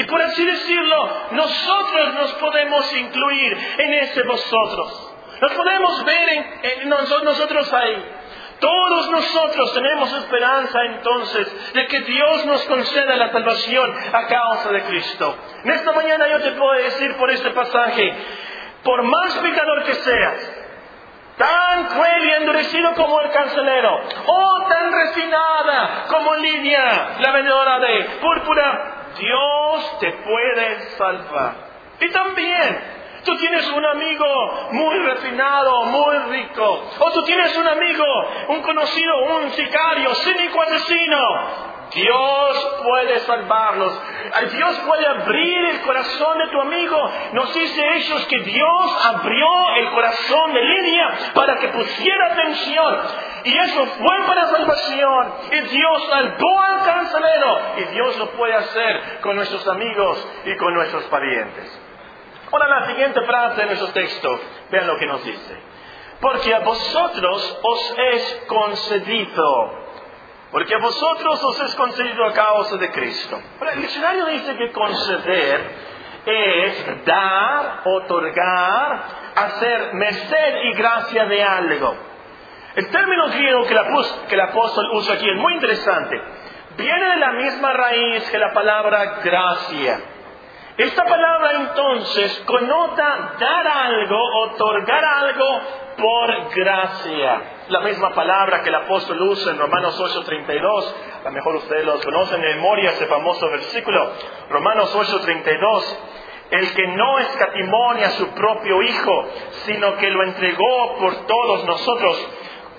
Y 0.00 0.04
por 0.04 0.22
así 0.22 0.46
decirlo, 0.46 1.10
nosotros 1.32 2.14
nos 2.14 2.32
podemos 2.36 2.90
incluir 2.96 3.58
en 3.76 3.92
ese 3.92 4.22
vosotros. 4.22 5.14
Nos 5.42 5.52
podemos 5.52 6.04
ver 6.06 6.28
en, 6.62 6.88
nosotros 6.88 7.70
ahí. 7.70 8.02
Todos 8.60 9.10
nosotros 9.10 9.74
tenemos 9.74 10.10
esperanza 10.14 10.78
entonces 10.86 11.72
de 11.74 11.86
que 11.86 12.00
Dios 12.00 12.46
nos 12.46 12.64
conceda 12.64 13.14
la 13.16 13.30
salvación 13.30 13.94
a 14.14 14.26
causa 14.26 14.72
de 14.72 14.82
Cristo. 14.84 15.36
En 15.64 15.70
esta 15.70 15.92
mañana 15.92 16.28
yo 16.28 16.40
te 16.40 16.52
puedo 16.52 16.72
decir 16.82 17.14
por 17.16 17.30
este 17.30 17.50
pasaje, 17.50 18.14
por 18.82 19.02
más 19.02 19.36
pecador 19.36 19.84
que 19.84 19.94
seas, 19.96 20.52
tan 21.36 21.88
cruel 21.88 22.24
y 22.24 22.30
endurecido 22.36 22.94
como 22.94 23.20
el 23.20 23.30
cancelero, 23.30 24.00
o 24.24 24.66
tan 24.66 24.92
refinada 24.92 26.04
como 26.08 26.36
Lidia, 26.36 27.16
la 27.18 27.32
vendedora 27.32 27.78
de 27.80 28.04
púrpura, 28.22 28.99
Dios 29.18 29.98
te 30.00 30.12
puede 30.12 30.80
salvar. 30.96 31.54
Y 32.00 32.08
también 32.10 33.00
Tú 33.24 33.36
tienes 33.36 33.70
un 33.70 33.84
amigo 33.84 34.24
muy 34.72 34.98
refinado, 35.00 35.84
muy 35.86 36.16
rico. 36.30 36.84
O 36.98 37.10
tú 37.12 37.22
tienes 37.24 37.54
un 37.56 37.68
amigo, 37.68 38.04
un 38.48 38.62
conocido, 38.62 39.18
un 39.24 39.50
sicario, 39.50 40.14
cínico 40.14 40.62
asesino. 40.62 41.70
Dios 41.92 42.78
puede 42.82 43.18
salvarlos. 43.20 44.00
Dios 44.52 44.78
puede 44.86 45.06
abrir 45.06 45.64
el 45.66 45.80
corazón 45.82 46.38
de 46.38 46.48
tu 46.48 46.60
amigo. 46.60 47.10
Nos 47.32 47.52
dice 47.52 47.96
ellos 47.96 48.26
que 48.26 48.38
Dios 48.38 49.06
abrió 49.06 49.48
el 49.76 49.90
corazón 49.90 50.54
de 50.54 50.62
Lidia 50.62 51.32
para 51.34 51.58
que 51.58 51.68
pusiera 51.68 52.32
atención. 52.32 52.98
Y 53.44 53.56
eso 53.56 53.86
fue 53.86 54.26
para 54.26 54.46
salvación. 54.46 55.34
Y 55.52 55.60
Dios 55.60 56.06
salvó 56.10 56.60
al 56.60 56.84
cancelero. 56.84 57.60
Y 57.78 57.84
Dios 57.94 58.18
lo 58.18 58.30
puede 58.32 58.54
hacer 58.54 59.20
con 59.20 59.36
nuestros 59.36 59.66
amigos 59.68 60.28
y 60.44 60.56
con 60.56 60.74
nuestros 60.74 61.04
parientes. 61.04 61.80
Ahora 62.52 62.68
la 62.68 62.86
siguiente 62.86 63.20
frase 63.22 63.60
de 63.60 63.66
nuestro 63.66 63.88
texto. 63.88 64.40
Vean 64.70 64.86
lo 64.86 64.96
que 64.96 65.06
nos 65.06 65.24
dice. 65.24 65.62
Porque 66.20 66.54
a 66.54 66.60
vosotros 66.60 67.58
os 67.62 67.94
es 68.12 68.44
concedido 68.46 69.80
porque 70.50 70.74
a 70.74 70.78
vosotros 70.78 71.44
os 71.44 71.60
es 71.60 71.74
concedido 71.76 72.24
a 72.24 72.32
causa 72.32 72.76
de 72.76 72.90
Cristo. 72.90 73.40
el 73.72 73.82
diccionario 73.82 74.26
dice 74.26 74.56
que 74.56 74.72
conceder 74.72 75.90
es 76.26 77.04
dar, 77.04 77.82
otorgar, 77.84 79.04
hacer 79.36 79.94
merced 79.94 80.54
y 80.64 80.72
gracia 80.74 81.24
de 81.26 81.42
algo. 81.42 82.09
El 82.80 82.88
término 82.88 83.28
griego 83.28 83.64
que, 83.64 83.74
el 84.34 84.40
apóstol 84.40 84.88
usa 84.94 85.16
aquí 85.16 85.28
es 85.28 85.36
muy 85.36 85.52
interesante. 85.52 86.18
Viene 86.78 87.10
de 87.10 87.16
la 87.16 87.32
misma 87.32 87.74
raíz 87.74 88.30
que 88.30 88.38
la 88.38 88.54
palabra 88.54 89.20
gracia. 89.22 90.00
Esta 90.78 91.04
palabra 91.04 91.50
entonces 91.56 92.42
connota 92.46 93.34
dar 93.38 93.66
algo, 93.66 94.16
otorgar 94.44 95.04
algo 95.04 95.60
por 95.98 96.54
gracia. 96.54 97.42
La 97.68 97.80
misma 97.80 98.14
palabra 98.14 98.62
que 98.62 98.70
el 98.70 98.76
apóstol 98.76 99.20
usa 99.20 99.52
en 99.52 99.58
Romanos 99.58 100.00
8:32, 100.00 100.94
a 101.20 101.24
lo 101.24 101.32
mejor 101.32 101.56
ustedes 101.56 101.84
lo 101.84 102.00
conocen 102.00 102.40
de 102.40 102.54
memoria, 102.54 102.92
ese 102.92 103.04
famoso 103.08 103.46
versículo, 103.50 104.10
Romanos 104.48 104.96
8:32. 104.96 105.98
El 106.50 106.74
que 106.74 106.86
no 106.88 107.18
escatimonia 107.18 108.06
a 108.06 108.10
su 108.12 108.26
propio 108.30 108.82
Hijo, 108.82 109.28
sino 109.66 109.96
que 109.98 110.10
lo 110.10 110.24
entregó 110.24 110.96
por 110.98 111.26
todos 111.26 111.64
nosotros, 111.64 112.28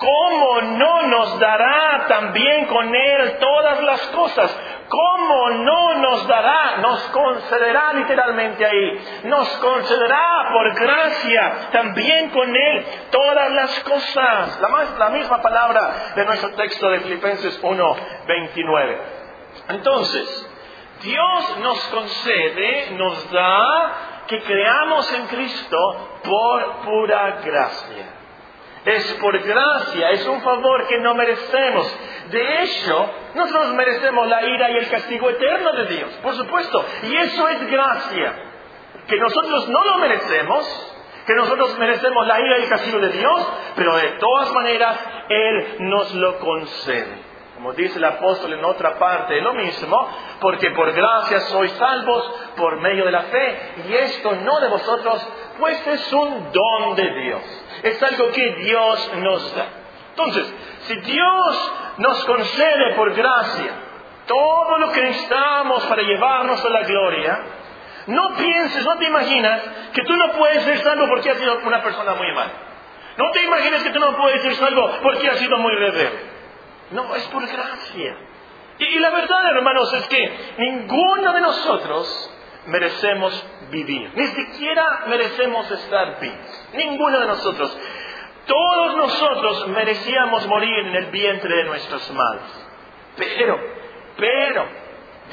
¿cómo 0.01 0.62
no 0.62 1.03
nos 1.03 1.39
dará 1.39 2.05
también 2.08 2.65
con 2.65 2.93
Él 2.93 3.38
todas 3.39 3.84
las 3.84 4.01
cosas? 4.08 4.60
¿Cómo 4.89 5.50
no 5.51 5.93
nos 5.96 6.27
dará, 6.27 6.77
nos 6.77 7.00
concederá 7.10 7.93
literalmente 7.93 8.65
ahí, 8.65 9.22
nos 9.25 9.48
concederá 9.58 10.50
por 10.51 10.74
gracia 10.74 11.70
también 11.72 12.31
con 12.31 12.53
Él 12.53 12.86
todas 13.12 13.51
las 13.51 13.79
cosas? 13.84 14.60
La, 14.60 14.86
la 14.98 15.10
misma 15.10 15.39
palabra 15.39 16.13
de 16.15 16.25
nuestro 16.25 16.50
texto 16.55 16.89
de 16.89 17.00
Filipenses 17.01 17.60
1, 17.62 17.96
29. 18.27 19.01
Entonces, 19.70 20.50
Dios 21.03 21.58
nos 21.60 21.79
concede, 21.89 22.91
nos 22.98 23.31
da 23.31 24.24
que 24.27 24.41
creamos 24.41 25.13
en 25.13 25.27
Cristo 25.27 25.77
por 26.24 26.81
pura 26.81 27.39
gracia. 27.43 28.21
Es 28.86 29.04
por 29.14 29.38
gracia, 29.40 30.10
es 30.10 30.26
un 30.26 30.42
favor 30.42 30.88
que 30.88 30.98
no 31.00 31.14
merecemos. 31.14 31.96
De 32.32 32.64
hecho, 32.64 33.12
nosotros 33.36 33.74
merecemos 33.76 34.28
la 34.28 34.44
ira 34.44 34.72
y 34.72 34.78
el 34.78 34.90
castigo 34.90 35.30
eterno 35.30 35.72
de 35.74 35.86
Dios, 35.86 36.10
por 36.24 36.36
supuesto. 36.36 36.84
Y 37.04 37.16
eso 37.16 37.48
es 37.50 37.70
gracia. 37.70 38.34
Que 39.08 39.18
nosotros 39.18 39.70
no 39.70 39.84
lo 39.84 39.98
merecemos, 40.00 40.94
que 41.28 41.36
nosotros 41.36 41.78
merecemos 41.78 42.26
la 42.26 42.40
ira 42.40 42.60
y 42.60 42.64
el 42.64 42.70
castigo 42.70 43.00
de 43.00 43.10
Dios, 43.10 43.54
pero 43.76 43.96
de 43.96 44.10
todas 44.20 44.52
maneras 44.52 44.98
Él 45.30 45.76
nos 45.80 46.16
lo 46.16 46.40
concede. 46.40 47.31
Como 47.62 47.74
dice 47.74 48.00
el 48.00 48.06
apóstol 48.06 48.53
en 48.53 48.65
otra 48.65 48.98
parte, 48.98 49.39
lo 49.39 49.53
mismo, 49.53 50.10
porque 50.39 50.72
por 50.72 50.91
gracia 50.94 51.41
sois 51.41 51.72
salvos 51.74 52.34
por 52.58 52.82
medio 52.82 53.06
de 53.06 53.12
la 53.12 53.22
fe, 53.22 53.74
y 53.88 53.94
esto 53.94 54.32
no 54.34 54.60
de 54.60 54.68
vosotros, 54.68 55.27
pues 55.60 55.86
es 55.86 56.12
un 56.12 56.51
don 56.51 56.96
de 56.96 57.08
Dios. 57.22 57.44
Es 57.84 58.01
algo 58.01 58.32
que 58.32 58.56
Dios 58.56 59.12
nos 59.18 59.56
da. 59.56 59.65
Entonces, 60.10 60.51
si 60.88 60.96
Dios 61.01 61.72
nos 62.00 62.25
concede 62.25 62.96
por 62.96 63.13
gracia 63.13 63.74
todo 64.25 64.80
lo 64.80 64.91
que 64.91 65.03
necesitamos 65.03 65.84
para 65.84 66.01
llevarnos 66.01 66.65
a 66.65 66.70
la 66.70 66.82
gloria, 66.82 67.44
no 68.08 68.38
pienses, 68.38 68.84
no 68.84 68.98
te 68.98 69.06
imaginas 69.06 69.62
que 69.94 70.01
tú 70.01 70.13
no 70.15 70.32
puedes 70.32 70.63
ser 70.63 70.80
salvo 70.80 71.08
porque 71.08 71.30
has 71.30 71.38
sido 71.38 71.60
una 71.60 71.84
persona 71.84 72.15
muy 72.15 72.32
mala. 72.34 72.53
No 73.18 73.30
te 73.30 73.44
imagines 73.44 73.84
que 73.84 73.91
tú 73.91 74.00
no 74.00 74.18
puedes 74.18 74.41
ser 74.41 74.56
salvo 74.56 74.98
porque 75.03 75.30
has 75.30 75.38
sido 75.38 75.60
muy 75.60 75.75
rebelde. 75.75 76.31
No, 76.91 77.15
es 77.15 77.24
por 77.27 77.45
gracia. 77.48 78.17
Y, 78.77 79.00
la 79.00 79.10
verdad, 79.12 79.50
hermanos, 79.55 79.93
es 79.93 80.07
que 80.07 80.53
ninguno 80.57 81.33
de 81.33 81.41
nosotros 81.41 82.33
merecemos 82.65 83.45
vivir. 83.69 84.12
Ni 84.15 84.27
siquiera 84.27 85.05
merecemos 85.07 85.69
estar 85.71 86.19
vivos. 86.19 86.67
Ninguno 86.74 87.19
de 87.19 87.27
nosotros. 87.27 87.77
Todos 88.45 88.98
nosotros 88.98 89.67
merecíamos 89.67 90.48
morir 90.48 90.79
en 90.88 90.95
el 90.95 91.05
vientre 91.12 91.55
de 91.57 91.63
nuestros 91.65 92.12
madres. 92.12 92.67
Pero, 93.17 93.60
pero, 94.17 94.67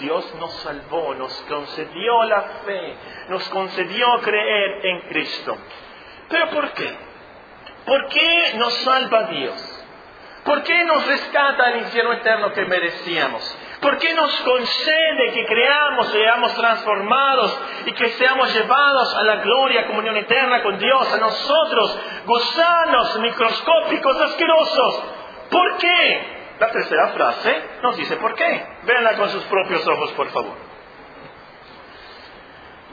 Dios 0.00 0.34
nos 0.36 0.52
salvó, 0.60 1.14
nos 1.14 1.34
concedió 1.48 2.24
la 2.24 2.42
fe, 2.64 2.94
nos 3.28 3.48
concedió 3.48 4.06
creer 4.20 4.86
en 4.86 5.00
Cristo. 5.08 5.56
¿Pero 6.28 6.50
por 6.50 6.72
qué? 6.72 6.96
¿Por 7.86 8.08
qué 8.08 8.54
nos 8.58 8.74
salva 8.84 9.22
Dios? 9.24 9.77
¿Por 10.48 10.62
qué 10.62 10.82
nos 10.84 11.06
rescata 11.06 11.68
el 11.68 11.80
infierno 11.82 12.14
eterno 12.14 12.50
que 12.54 12.64
merecíamos? 12.64 13.58
¿Por 13.82 13.98
qué 13.98 14.14
nos 14.14 14.34
concede 14.40 15.32
que 15.34 15.44
creamos, 15.44 16.08
seamos 16.08 16.54
transformados 16.54 17.60
y 17.84 17.92
que 17.92 18.08
seamos 18.08 18.54
llevados 18.54 19.14
a 19.14 19.24
la 19.24 19.36
gloria, 19.42 19.86
comunión 19.86 20.16
eterna 20.16 20.62
con 20.62 20.78
Dios, 20.78 21.12
a 21.12 21.18
nosotros, 21.18 22.00
gusanos 22.24 23.18
microscópicos 23.18 24.20
asquerosos? 24.22 25.04
¿Por 25.50 25.76
qué? 25.76 26.38
La 26.60 26.70
tercera 26.70 27.08
frase 27.08 27.62
nos 27.82 27.98
dice 27.98 28.16
por 28.16 28.34
qué. 28.34 28.66
Véanla 28.84 29.16
con 29.18 29.28
sus 29.28 29.44
propios 29.44 29.86
ojos, 29.86 30.12
por 30.12 30.30
favor. 30.30 30.56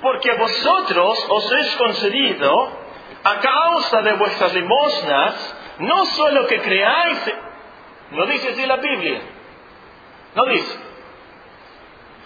Porque 0.02 0.30
a 0.30 0.36
vosotros 0.36 1.26
os 1.30 1.52
es 1.54 1.76
concedido, 1.78 2.52
a 3.24 3.40
causa 3.40 4.02
de 4.02 4.12
vuestras 4.12 4.54
limosnas, 4.54 5.56
no 5.80 6.06
solo 6.06 6.48
que 6.48 6.62
creáis, 6.62 7.34
no 8.12 8.26
dice 8.28 8.50
así 8.50 8.66
la 8.66 8.78
Biblia, 8.78 9.22
No 10.36 10.46
dice. 10.46 10.80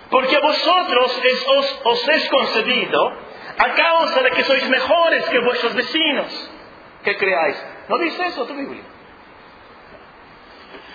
Porque 0.09 0.35
a 0.35 0.39
vosotros 0.39 1.21
os, 1.57 1.81
os 1.83 2.07
es 2.07 2.29
concedido 2.29 3.13
a 3.57 3.73
causa 3.73 4.21
de 4.21 4.31
que 4.31 4.43
sois 4.43 4.67
mejores 4.67 5.29
que 5.29 5.39
vuestros 5.39 5.75
vecinos 5.75 6.51
que 7.03 7.15
creáis. 7.15 7.65
¿No 7.87 7.97
dice 7.99 8.25
eso 8.25 8.45
tu 8.45 8.55
Biblia? 8.55 8.83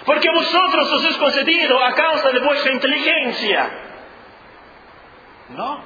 Porque 0.05 0.29
a 0.29 0.33
vosotros 0.33 0.93
os 0.93 1.05
es 1.05 1.17
concedido 1.17 1.83
a 1.83 1.93
causa 1.95 2.31
de 2.31 2.41
vuestra 2.41 2.73
inteligencia. 2.73 3.71
No. 5.51 5.85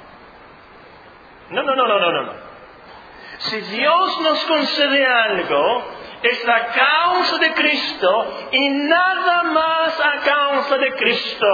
No, 1.51 1.63
no, 1.63 1.77
no, 1.77 1.87
no, 1.87 1.99
no, 1.99 2.23
no. 2.23 2.33
Si 3.39 3.61
Dios 3.61 4.21
nos 4.21 4.45
concede 4.45 5.07
algo, 5.07 5.85
es 6.23 6.49
a 6.49 6.67
causa 6.67 7.39
de 7.39 7.53
Cristo 7.55 8.27
y 8.53 8.69
nada 8.69 9.43
más 9.45 10.01
a 10.01 10.13
causa 10.21 10.79
de 10.79 10.93
Cristo. 10.95 11.47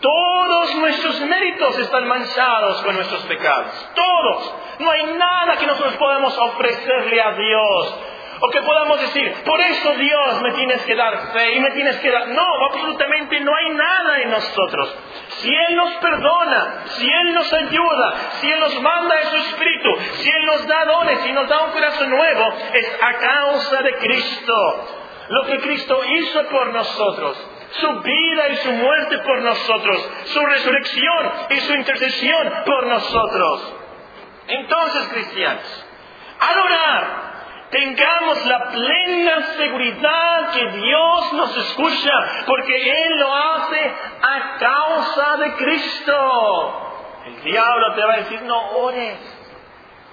Todos 0.00 0.74
nuestros 0.76 1.20
méritos 1.22 1.78
están 1.78 2.06
manchados 2.06 2.82
con 2.82 2.96
nuestros 2.96 3.22
pecados. 3.22 3.90
Todos. 3.94 4.54
No 4.78 4.90
hay 4.90 5.04
nada 5.14 5.56
que 5.56 5.66
nosotros 5.66 5.96
podamos 5.96 6.36
ofrecerle 6.36 7.20
a 7.20 7.32
Dios. 7.32 7.98
O 8.38 8.50
que 8.50 8.60
podamos 8.62 9.00
decir, 9.00 9.34
por 9.44 9.60
eso 9.60 9.94
Dios 9.94 10.42
me 10.42 10.52
tienes 10.52 10.82
que 10.84 10.94
dar 10.94 11.32
fe 11.32 11.54
y 11.54 11.60
me 11.60 11.70
tienes 11.70 11.96
que 12.00 12.10
dar... 12.10 12.28
No, 12.28 12.46
absolutamente 12.70 13.40
no 13.40 13.54
hay 13.54 13.70
nada 13.70 14.20
en 14.20 14.30
nosotros. 14.30 14.94
Si 15.28 15.48
Él 15.48 15.76
nos 15.76 15.92
perdona, 15.94 16.84
si 16.86 17.06
Él 17.08 17.34
nos 17.34 17.52
ayuda, 17.52 18.14
si 18.40 18.50
Él 18.50 18.60
nos 18.60 18.82
manda 18.82 19.16
a 19.16 19.24
su 19.24 19.36
Espíritu, 19.36 19.88
si 20.16 20.30
Él 20.30 20.46
nos 20.46 20.66
da 20.66 20.84
dones 20.84 21.26
y 21.26 21.32
nos 21.32 21.48
da 21.48 21.62
un 21.62 21.70
corazón 21.72 22.10
nuevo, 22.10 22.54
es 22.74 22.98
a 23.02 23.12
causa 23.14 23.82
de 23.82 23.94
Cristo. 23.94 24.86
Lo 25.28 25.42
que 25.46 25.58
Cristo 25.60 26.00
hizo 26.04 26.46
por 26.48 26.72
nosotros 26.72 27.50
su 27.70 28.00
vida 28.00 28.48
y 28.48 28.56
su 28.58 28.72
muerte 28.72 29.18
por 29.18 29.42
nosotros, 29.42 30.10
su 30.26 30.46
resurrección 30.46 31.32
y 31.50 31.60
su 31.60 31.74
intercesión 31.74 32.52
por 32.64 32.86
nosotros. 32.86 33.74
Entonces, 34.48 35.08
cristianos, 35.08 35.86
al 36.38 36.58
orar, 36.58 37.25
tengamos 37.70 38.46
la 38.46 38.70
plena 38.70 39.42
seguridad 39.56 40.50
que 40.52 40.66
Dios 40.68 41.32
nos 41.32 41.56
escucha, 41.56 42.12
porque 42.46 42.74
Él 42.74 43.18
lo 43.18 43.34
hace 43.34 43.92
a 44.22 44.56
causa 44.58 45.36
de 45.38 45.52
Cristo. 45.54 46.82
El 47.26 47.42
diablo 47.42 47.94
te 47.94 48.04
va 48.04 48.14
a 48.14 48.16
decir, 48.18 48.42
no 48.42 48.70
ores, 48.78 49.18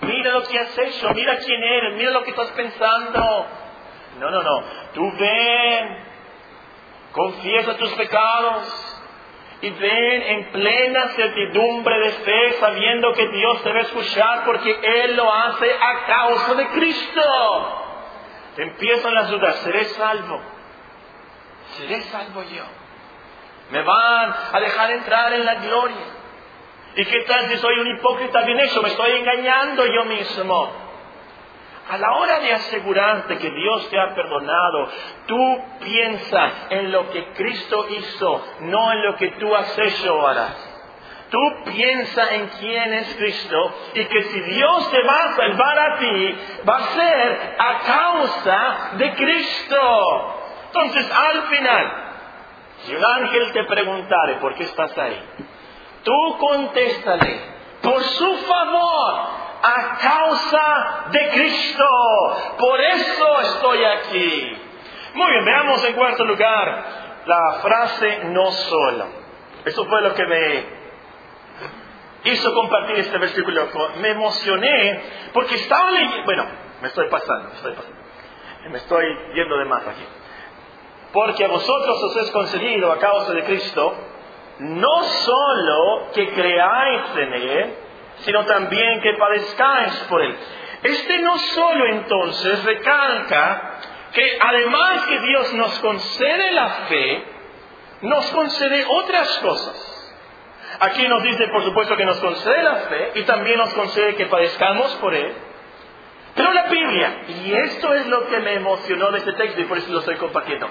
mira 0.02 0.32
lo 0.32 0.44
que 0.44 0.60
has 0.60 0.78
hecho, 0.78 1.10
mira 1.14 1.38
quién 1.38 1.64
eres, 1.64 1.96
mira 1.96 2.12
lo 2.12 2.24
que 2.24 2.32
estás 2.32 2.52
pensando. 2.52 3.48
No, 4.20 4.30
no, 4.30 4.44
no, 4.44 4.64
tú 4.94 5.12
ven, 5.18 6.14
Confiesa 7.14 7.78
tus 7.78 7.92
pecados 7.94 8.93
y 9.64 9.70
ven 9.70 10.22
en 10.24 10.52
plena 10.52 11.08
certidumbre 11.16 11.98
de 12.00 12.12
fe 12.12 12.54
sabiendo 12.60 13.14
que 13.14 13.30
Dios 13.30 13.66
a 13.66 13.80
escuchar 13.80 14.44
porque 14.44 14.78
Él 14.84 15.16
lo 15.16 15.34
hace 15.34 15.74
a 15.74 16.06
causa 16.06 16.56
de 16.56 16.68
Cristo. 16.68 17.22
Empiezan 18.58 19.14
las 19.14 19.30
dudas, 19.30 19.56
¿seré 19.60 19.86
salvo? 19.86 20.42
¿Seré 21.78 22.02
salvo 22.02 22.44
yo? 22.44 22.66
¿Me 23.72 23.82
van 23.84 24.36
a 24.52 24.60
dejar 24.60 24.92
entrar 24.92 25.32
en 25.32 25.46
la 25.46 25.56
gloria? 25.56 26.08
¿Y 26.98 27.06
qué 27.06 27.22
tal 27.22 27.48
si 27.48 27.58
soy 27.58 27.80
un 27.80 27.88
hipócrita 27.88 28.42
bien 28.42 28.60
hecho? 28.60 28.82
¿Me 28.82 28.90
estoy 28.90 29.12
engañando 29.12 29.86
yo 29.86 30.04
mismo? 30.04 30.72
A 31.90 31.98
la 31.98 32.14
hora 32.14 32.40
de 32.40 32.54
asegurarte 32.54 33.38
que 33.38 33.50
Dios 33.50 33.90
te 33.90 34.00
ha 34.00 34.16
perdonado, 34.16 34.90
tú 35.28 35.64
piensas 35.84 36.54
en 36.70 36.92
lo 36.92 37.10
que 37.10 37.34
Cristo 37.34 37.88
hizo, 37.90 38.46
no 38.62 38.92
en 38.94 39.04
lo 39.04 39.16
que 39.18 39.32
tú 39.32 39.54
has 39.54 39.78
hecho 39.78 40.26
harás. 40.26 40.70
Tú 41.30 41.72
piensas 41.72 42.32
en 42.32 42.48
quién 42.60 42.94
es 42.94 43.16
Cristo 43.16 43.74
y 43.96 44.06
que 44.06 44.24
si 44.24 44.40
Dios 44.42 44.92
te 44.92 45.04
va 45.04 45.24
a 45.24 45.36
salvar 45.36 45.80
a 45.80 45.98
ti, 45.98 46.38
va 46.70 46.76
a 46.78 46.88
ser 46.94 47.56
a 47.58 47.80
causa 47.80 48.92
de 48.98 49.14
Cristo. 49.16 50.36
Entonces, 50.68 51.12
al 51.12 51.42
final, 51.44 52.04
si 52.84 52.96
un 52.96 53.04
ángel 53.04 53.52
te 53.52 53.64
preguntare 53.64 54.36
por 54.36 54.56
qué 54.56 54.64
estás 54.64 54.98
ahí, 54.98 55.20
tú 56.04 56.38
contéstale, 56.38 57.40
por 57.82 58.02
su 58.04 58.38
favor, 58.38 59.43
a 59.64 59.98
causa 59.98 61.06
de 61.12 61.30
Cristo. 61.30 61.86
Por 62.58 62.82
eso 62.82 63.42
estoy 63.42 63.84
aquí. 63.84 64.58
Muy 65.14 65.32
bien, 65.32 65.46
veamos 65.46 65.84
en 65.86 65.94
cuarto 65.94 66.26
lugar 66.26 66.86
la 67.26 67.60
frase 67.62 68.26
no 68.26 68.52
solo. 68.52 69.06
Eso 69.66 69.86
fue 69.86 70.02
lo 70.02 70.14
que 70.14 70.26
me 70.26 70.66
hizo 72.26 72.54
compartir 72.54 72.98
este 72.98 73.18
versículo. 73.18 73.70
Me 74.02 74.10
emocioné 74.10 75.02
porque 75.34 75.56
estaba 75.56 75.92
leyendo, 75.92 76.26
bueno, 76.26 76.46
me 76.82 76.88
estoy 76.90 77.08
pasando, 77.10 77.50
me 77.50 77.56
estoy 77.56 77.74
pasando. 77.74 78.04
Me 78.70 78.78
estoy 78.78 79.06
yendo 79.36 79.58
de 79.58 79.66
más 79.66 79.88
aquí. 79.88 80.06
Porque 81.14 81.46
a 81.46 81.48
vosotros 81.48 82.04
os 82.04 82.18
es 82.18 82.32
concedido 82.32 82.92
a 82.92 82.98
causa 82.98 83.34
de 83.34 83.44
Cristo, 83.44 83.96
no 84.60 85.04
solo 85.04 86.12
que 86.14 86.34
creáis 86.34 87.02
en 87.18 87.34
Él, 87.34 87.76
sino 88.26 88.46
también 88.46 89.02
que 89.02 89.14
padezcáis 89.14 89.94
por 90.10 90.22
él. 90.22 90.36
Este 90.84 91.20
no 91.20 91.38
solo 91.38 91.86
entonces 91.88 92.64
recalca 92.66 93.80
que 94.14 94.38
además 94.40 95.06
que 95.08 95.20
Dios 95.22 95.54
nos 95.54 95.80
concede 95.80 96.52
la 96.52 96.70
fe, 96.70 97.24
nos 98.02 98.32
concede 98.32 98.86
otras 98.88 99.40
cosas. 99.40 99.94
Aquí 100.80 101.08
nos 101.08 101.24
dice, 101.24 101.48
por 101.48 101.64
supuesto, 101.64 101.96
que 101.96 102.06
nos 102.06 102.20
concede 102.20 102.64
la 102.64 102.76
fe 102.76 103.12
y 103.16 103.24
también 103.24 103.58
nos 103.58 103.74
concede 103.74 104.16
que 104.16 104.26
padezcamos 104.26 104.96
por 104.96 105.14
Él. 105.14 105.34
Pero 106.36 106.52
la 106.52 106.64
Biblia, 106.64 107.22
y 107.28 107.54
esto 107.54 107.94
es 107.94 108.08
lo 108.08 108.28
que 108.28 108.40
me 108.40 108.56
emocionó 108.56 109.12
de 109.12 109.20
este 109.20 109.34
texto 109.34 109.62
y 109.62 109.66
por 109.66 109.78
eso 109.78 109.92
lo 109.92 110.00
estoy 110.00 110.16
compartiendo, 110.16 110.68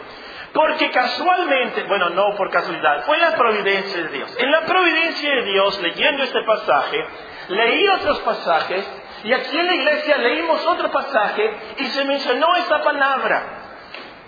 porque 0.52 0.90
casualmente, 0.90 1.84
bueno, 1.84 2.10
no 2.10 2.34
por 2.36 2.50
casualidad, 2.50 3.04
fue 3.04 3.16
la 3.18 3.36
providencia 3.36 4.02
de 4.02 4.08
Dios. 4.08 4.36
En 4.38 4.50
la 4.50 4.62
providencia 4.62 5.34
de 5.36 5.42
Dios, 5.44 5.80
leyendo 5.80 6.24
este 6.24 6.42
pasaje, 6.42 7.06
leí 7.52 7.88
otros 7.88 8.18
pasajes 8.20 8.84
y 9.24 9.32
aquí 9.32 9.56
en 9.56 9.66
la 9.66 9.74
iglesia 9.74 10.18
leímos 10.18 10.66
otro 10.66 10.90
pasaje 10.90 11.50
y 11.78 11.86
se 11.86 12.04
mencionó 12.04 12.56
esta 12.56 12.82
palabra. 12.82 13.42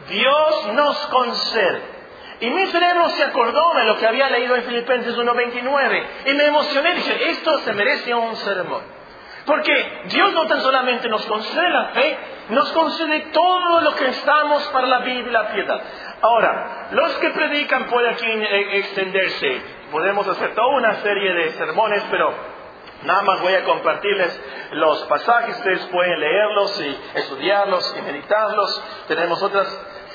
Dios 0.09 0.73
nos 0.75 0.99
concede. 1.07 1.95
Y 2.41 2.51
mi 2.51 2.67
cerebro 2.67 3.09
se 3.11 3.25
acordó 3.25 3.75
de 3.75 3.85
lo 3.85 3.97
que 3.97 4.07
había 4.07 4.29
leído 4.29 4.57
en 4.57 4.65
Filipenses 4.65 5.17
1.29 5.17 6.07
y 6.27 6.33
me 6.35 6.47
emocioné 6.47 6.91
y 6.91 6.95
dije, 6.95 7.31
esto 7.31 7.59
se 7.59 7.73
merece 7.73 8.15
un 8.15 8.37
sermón. 8.37 8.83
Porque 9.47 10.03
Dios 10.07 10.33
no 10.33 10.47
tan 10.47 10.61
solamente 10.61 11.09
nos 11.09 11.25
concede 11.27 11.69
la 11.69 11.87
fe, 11.87 12.19
nos 12.51 12.73
concede 12.73 13.21
todo 13.33 13.81
lo 13.83 13.95
que 13.95 14.09
estamos 14.09 14.67
para 14.69 14.87
la 14.87 14.99
vida 15.01 15.29
y 15.29 15.31
la 15.31 15.49
piedad. 15.49 15.83
Ahora, 16.23 16.89
los 16.93 17.13
que 17.19 17.31
predican 17.31 17.87
pueden 17.87 18.15
aquí 18.15 18.27
eh, 18.27 18.79
extenderse. 18.79 19.61
Podemos 19.91 20.27
hacer 20.27 20.55
toda 20.55 20.69
una 20.69 20.95
serie 20.97 21.33
de 21.35 21.53
sermones, 21.53 22.03
pero 22.11 22.54
nada 23.05 23.23
más 23.23 23.41
voy 23.41 23.55
a 23.55 23.65
compartirles 23.65 24.41
los 24.73 25.05
pasajes. 25.05 25.57
Ustedes 25.57 25.87
pueden 25.87 26.21
leerlos 26.21 26.81
y 26.81 27.01
estudiarlos 27.19 27.97
y 27.99 28.03
meditarlos. 28.03 28.83
Tenemos 29.09 29.43
otras 29.43 29.67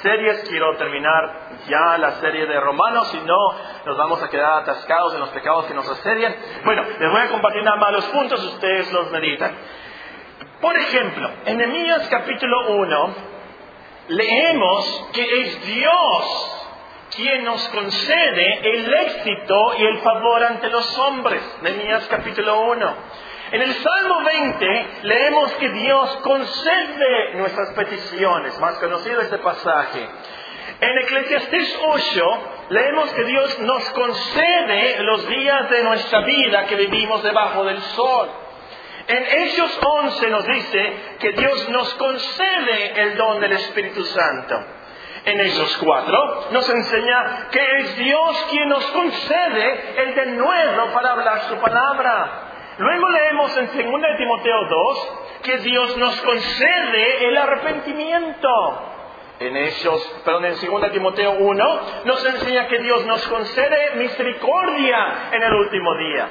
series. 0.01 0.47
Quiero 0.49 0.75
terminar 0.77 1.49
ya 1.67 1.97
la 1.97 2.11
serie 2.19 2.45
de 2.45 2.59
Romanos, 2.59 3.09
si 3.09 3.19
no 3.21 3.37
nos 3.85 3.97
vamos 3.97 4.21
a 4.21 4.29
quedar 4.29 4.61
atascados 4.63 5.13
en 5.13 5.19
los 5.19 5.29
pecados 5.29 5.65
que 5.65 5.73
nos 5.73 5.87
asedian. 5.89 6.35
Bueno, 6.63 6.83
les 6.99 7.11
voy 7.11 7.21
a 7.21 7.27
compartir 7.29 7.63
nada 7.63 7.77
más 7.77 7.91
los 7.91 8.05
puntos, 8.05 8.43
ustedes 8.43 8.91
los 8.91 9.11
meditan. 9.11 9.55
Por 10.61 10.75
ejemplo, 10.77 11.29
en 11.45 11.57
Nehemías 11.57 12.07
capítulo 12.09 12.71
1, 12.71 13.15
leemos 14.09 15.09
que 15.13 15.41
es 15.41 15.65
Dios 15.65 16.58
quien 17.19 17.43
nos 17.43 17.67
concede 17.67 18.59
el 18.63 18.93
éxito 18.93 19.73
y 19.77 19.85
el 19.87 19.97
favor 19.99 20.41
ante 20.41 20.69
los 20.69 20.97
hombres. 20.99 21.41
Nehemías 21.61 22.07
capítulo 22.07 22.61
1. 22.61 22.95
En 23.51 23.61
el 23.61 23.73
Salmo 23.73 24.23
20 24.23 24.87
leemos 25.03 25.51
que 25.53 25.69
Dios 25.69 26.17
concede 26.23 27.33
nuestras 27.35 27.73
peticiones, 27.73 28.57
más 28.59 28.75
conocido 28.75 29.19
este 29.19 29.37
pasaje. 29.39 30.07
En 30.79 30.97
Eclesiastés 30.99 31.79
8 31.87 32.25
leemos 32.69 33.11
que 33.11 33.25
Dios 33.25 33.59
nos 33.59 33.83
concede 33.89 35.03
los 35.03 35.27
días 35.27 35.69
de 35.71 35.83
nuestra 35.83 36.21
vida 36.21 36.67
que 36.67 36.75
vivimos 36.75 37.21
debajo 37.21 37.65
del 37.65 37.81
sol. 37.81 38.29
En 39.07 39.25
Hechos 39.25 39.77
11 39.83 40.29
nos 40.29 40.45
dice 40.45 40.93
que 41.19 41.31
Dios 41.33 41.67
nos 41.69 41.93
concede 41.95 43.01
el 43.01 43.17
don 43.17 43.41
del 43.41 43.53
Espíritu 43.53 44.05
Santo. 44.05 44.78
En 45.25 45.39
Hechos 45.39 45.77
4 45.83 46.47
nos 46.51 46.69
enseña 46.69 47.49
que 47.51 47.77
es 47.77 47.97
Dios 47.97 48.47
quien 48.49 48.69
nos 48.69 48.85
concede 48.85 50.01
el 50.03 50.15
de 50.15 50.25
nuevo 50.27 50.93
para 50.93 51.11
hablar 51.11 51.41
su 51.41 51.55
palabra. 51.57 52.75
Luego 52.77 53.09
leemos 53.09 53.57
en 53.57 53.65
2 53.65 54.01
Timoteo 54.17 54.65
2 54.65 55.13
que 55.43 55.57
Dios 55.57 55.97
nos 55.97 56.21
concede 56.21 57.27
el 57.27 57.37
arrepentimiento. 57.37 58.49
en 59.39 59.55
Hechos, 59.55 60.21
perdón, 60.23 60.45
en 60.45 60.53
2 60.53 60.91
Timoteo 60.91 61.31
1, 61.31 61.79
nos 62.05 62.25
enseña 62.25 62.67
que 62.67 62.79
Dios 62.79 63.05
nos 63.05 63.25
concede 63.27 63.95
misericordia 63.95 65.29
en 65.31 65.43
el 65.43 65.53
último 65.53 65.95
día. 65.95 66.29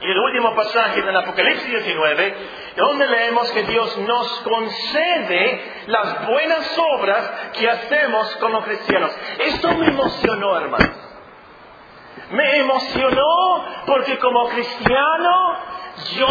Y 0.00 0.10
el 0.10 0.18
último 0.18 0.54
pasaje 0.54 1.02
del 1.02 1.14
Apocalipsis 1.14 1.68
19, 1.68 2.36
donde 2.76 3.06
leemos 3.06 3.50
que 3.52 3.64
Dios 3.64 3.98
nos 3.98 4.40
concede 4.40 5.82
las 5.88 6.26
buenas 6.26 6.78
obras 6.78 7.30
que 7.52 7.68
hacemos 7.68 8.36
como 8.36 8.62
cristianos. 8.62 9.10
Esto 9.40 9.74
me 9.74 9.88
emocionó, 9.88 10.56
hermanos. 10.56 10.96
Me 12.30 12.58
emocionó 12.60 13.64
porque 13.86 14.18
como 14.18 14.48
cristiano 14.48 15.56
yo 16.16 16.28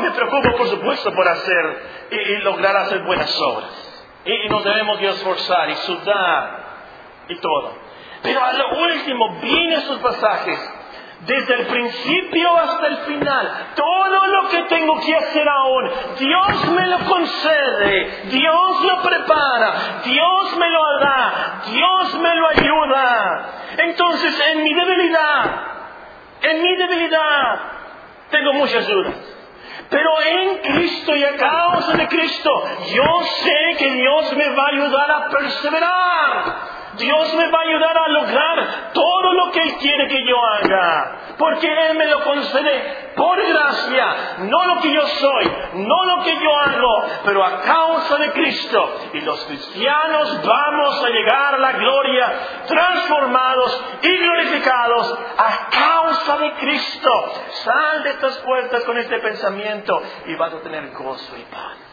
me 0.00 0.10
preocupo, 0.10 0.56
por 0.56 0.68
supuesto, 0.68 1.12
por 1.14 1.28
hacer 1.28 2.08
y, 2.10 2.36
lograr 2.38 2.76
hacer 2.76 3.04
buenas 3.04 3.40
obras. 3.40 4.04
Y, 4.24 4.32
y, 4.32 4.48
nos 4.48 4.64
debemos 4.64 4.98
de 4.98 5.08
esforzar 5.08 5.70
y 5.70 5.74
sudar 5.76 6.64
y 7.28 7.38
todo. 7.38 7.72
Pero 8.22 8.44
a 8.44 8.52
lo 8.52 8.78
último 8.78 9.38
vienen 9.40 9.78
esos 9.78 9.98
pasajes 9.98 10.81
desde 11.26 11.54
el 11.54 11.66
principio 11.66 12.56
hasta 12.56 12.86
el 12.88 12.96
final, 12.98 13.66
todo 13.76 14.26
lo 14.26 14.48
que 14.48 14.62
tengo 14.62 15.00
que 15.00 15.14
hacer 15.14 15.48
aún, 15.48 15.90
Dios 16.18 16.70
me 16.70 16.86
lo 16.88 16.98
concede, 16.98 18.22
Dios 18.24 18.82
lo 18.82 19.02
prepara, 19.02 20.00
Dios 20.04 20.56
me 20.56 20.68
lo 20.68 20.98
da, 21.00 21.62
Dios 21.66 22.18
me 22.20 22.34
lo 22.34 22.48
ayuda. 22.48 23.50
Entonces, 23.78 24.42
en 24.52 24.64
mi 24.64 24.74
debilidad, 24.74 25.50
en 26.42 26.62
mi 26.62 26.76
debilidad, 26.76 27.60
tengo 28.30 28.52
muchas 28.54 28.86
dudas. 28.88 29.14
Pero 29.90 30.10
en 30.22 30.58
Cristo 30.58 31.14
y 31.14 31.22
a 31.22 31.36
causa 31.36 31.92
de 31.92 32.08
Cristo, 32.08 32.50
yo 32.94 33.22
sé 33.24 33.76
que 33.78 33.90
Dios 33.92 34.32
me 34.36 34.48
va 34.50 34.64
a 34.64 34.68
ayudar 34.68 35.10
a 35.10 35.28
perseverar. 35.28 36.81
Dios 37.02 37.34
me 37.34 37.50
va 37.50 37.58
a 37.58 37.68
ayudar 37.68 37.98
a 37.98 38.08
lograr 38.08 38.90
todo 38.92 39.32
lo 39.32 39.50
que 39.50 39.60
Él 39.60 39.76
quiere 39.78 40.08
que 40.08 40.24
yo 40.26 40.36
haga. 40.44 41.18
Porque 41.36 41.66
Él 41.66 41.96
me 41.96 42.06
lo 42.06 42.22
concede 42.22 43.12
por 43.16 43.36
gracia, 43.44 44.36
no 44.38 44.64
lo 44.66 44.80
que 44.80 44.92
yo 44.92 45.06
soy, 45.06 45.52
no 45.74 46.04
lo 46.04 46.22
que 46.22 46.34
yo 46.36 46.58
hago, 46.58 47.04
pero 47.24 47.44
a 47.44 47.60
causa 47.60 48.16
de 48.18 48.32
Cristo. 48.32 49.00
Y 49.14 49.20
los 49.20 49.44
cristianos 49.46 50.46
vamos 50.46 51.04
a 51.04 51.08
llegar 51.08 51.54
a 51.54 51.58
la 51.58 51.72
gloria 51.72 52.32
transformados 52.66 53.84
y 54.02 54.16
glorificados 54.16 55.18
a 55.38 55.68
causa 55.70 56.38
de 56.38 56.52
Cristo. 56.54 57.32
Sal 57.64 58.02
de 58.04 58.10
estas 58.10 58.38
puertas 58.38 58.84
con 58.84 58.96
este 58.98 59.18
pensamiento 59.18 60.02
y 60.26 60.34
vas 60.36 60.52
a 60.52 60.60
tener 60.60 60.90
gozo 60.92 61.36
y 61.36 61.42
paz. 61.44 61.92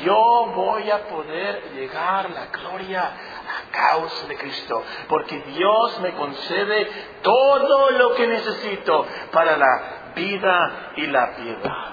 Yo 0.00 0.52
voy 0.54 0.90
a 0.90 1.06
poder 1.06 1.72
llegar 1.74 2.26
a 2.26 2.28
la 2.30 2.46
gloria 2.46 3.10
a 3.52 3.70
causa 3.70 4.26
de 4.26 4.36
Cristo, 4.36 4.82
porque 5.08 5.38
Dios 5.54 6.00
me 6.00 6.12
concede 6.12 6.88
todo 7.22 7.90
lo 7.90 8.14
que 8.14 8.26
necesito 8.26 9.06
para 9.32 9.56
la 9.56 10.12
vida 10.14 10.92
y 10.96 11.06
la 11.06 11.36
piedad. 11.36 11.92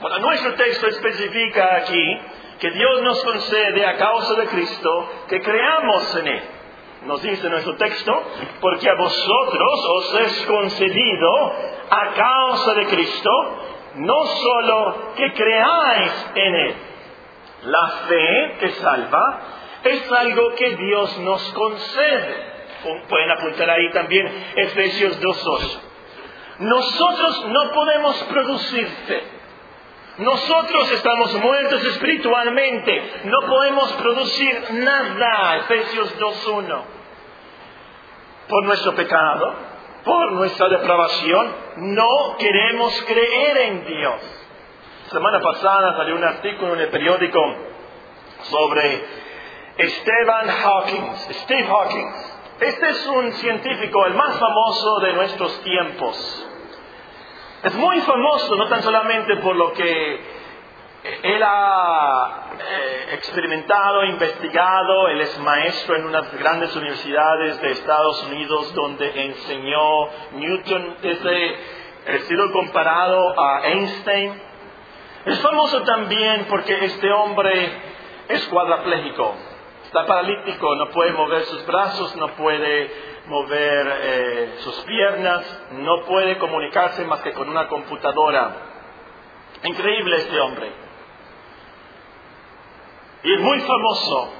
Bueno, 0.00 0.18
nuestro 0.18 0.54
texto 0.54 0.86
especifica 0.88 1.76
aquí 1.76 2.20
que 2.58 2.70
Dios 2.70 3.02
nos 3.02 3.24
concede 3.24 3.84
a 3.86 3.96
causa 3.96 4.34
de 4.34 4.46
Cristo 4.46 5.10
que 5.28 5.40
creamos 5.40 6.16
en 6.16 6.28
Él. 6.28 6.42
Nos 7.06 7.20
dice 7.20 7.48
nuestro 7.48 7.74
texto, 7.74 8.22
porque 8.60 8.88
a 8.88 8.94
vosotros 8.94 9.88
os 9.96 10.20
es 10.20 10.46
concedido 10.46 11.52
a 11.90 12.14
causa 12.14 12.74
de 12.74 12.86
Cristo, 12.86 13.30
no 13.96 14.24
solo 14.24 15.12
que 15.16 15.32
creáis 15.32 16.30
en 16.36 16.54
Él. 16.54 16.74
La 17.64 17.88
fe 18.08 18.56
que 18.60 18.68
salva 18.72 19.40
es 19.84 20.12
algo 20.12 20.54
que 20.54 20.76
Dios 20.76 21.18
nos 21.18 21.42
concede. 21.52 22.52
Pueden 23.08 23.30
apuntar 23.30 23.70
ahí 23.70 23.90
también 23.92 24.28
Efesios 24.56 25.20
2.8. 25.20 25.80
Nosotros 26.58 27.46
no 27.48 27.70
podemos 27.72 28.16
producir 28.24 28.86
fe. 29.06 29.22
Nosotros 30.18 30.92
estamos 30.92 31.32
muertos 31.34 31.84
espiritualmente. 31.84 33.12
No 33.24 33.40
podemos 33.46 33.92
producir 33.94 34.64
nada. 34.72 35.56
Efesios 35.58 36.18
2.1. 36.18 36.82
Por 38.48 38.64
nuestro 38.64 38.94
pecado, 38.94 39.54
por 40.04 40.32
nuestra 40.32 40.68
depravación, 40.68 41.54
no 41.76 42.36
queremos 42.38 43.02
creer 43.06 43.56
en 43.58 43.86
Dios. 43.86 44.20
semana 45.10 45.40
pasada 45.40 45.96
salió 45.96 46.16
un 46.16 46.24
artículo 46.24 46.74
en 46.74 46.80
el 46.80 46.88
periódico 46.88 47.40
sobre 48.42 49.21
Stephen 49.78 50.48
Hawking, 50.48 51.14
Steve 51.30 51.66
Hawking. 51.66 52.12
Este 52.60 52.90
es 52.90 53.06
un 53.06 53.32
científico, 53.32 54.06
el 54.06 54.14
más 54.14 54.38
famoso 54.38 55.00
de 55.00 55.12
nuestros 55.14 55.60
tiempos. 55.62 56.46
Es 57.62 57.74
muy 57.74 58.00
famoso 58.00 58.54
no 58.56 58.68
tan 58.68 58.82
solamente 58.82 59.36
por 59.36 59.56
lo 59.56 59.72
que 59.72 60.20
él 61.22 61.42
ha 61.42 62.50
eh, 62.60 63.06
experimentado, 63.14 64.04
investigado, 64.04 65.08
él 65.08 65.20
es 65.22 65.38
maestro 65.40 65.96
en 65.96 66.06
unas 66.06 66.32
grandes 66.38 66.76
universidades 66.76 67.60
de 67.60 67.70
Estados 67.70 68.22
Unidos 68.24 68.72
donde 68.74 69.24
enseñó 69.24 70.08
Newton 70.34 70.96
desde 71.02 71.54
el 72.06 72.14
estilo 72.16 72.52
comparado 72.52 73.40
a 73.40 73.66
Einstein. 73.68 74.40
Es 75.24 75.40
famoso 75.40 75.82
también 75.82 76.46
porque 76.48 76.84
este 76.84 77.10
hombre 77.10 77.72
es 78.28 78.44
cuadraplégico. 78.46 79.34
Está 79.92 80.06
paralítico, 80.06 80.74
no 80.74 80.88
puede 80.88 81.12
mover 81.12 81.42
sus 81.42 81.66
brazos, 81.66 82.16
no 82.16 82.28
puede 82.28 82.90
mover 83.26 83.98
eh, 84.00 84.54
sus 84.60 84.74
piernas, 84.84 85.44
no 85.72 86.06
puede 86.06 86.38
comunicarse 86.38 87.04
más 87.04 87.20
que 87.20 87.34
con 87.34 87.46
una 87.46 87.68
computadora. 87.68 88.56
Increíble 89.64 90.16
este 90.16 90.40
hombre. 90.40 90.72
Y 93.22 93.36
muy 93.36 93.60
famoso 93.60 94.32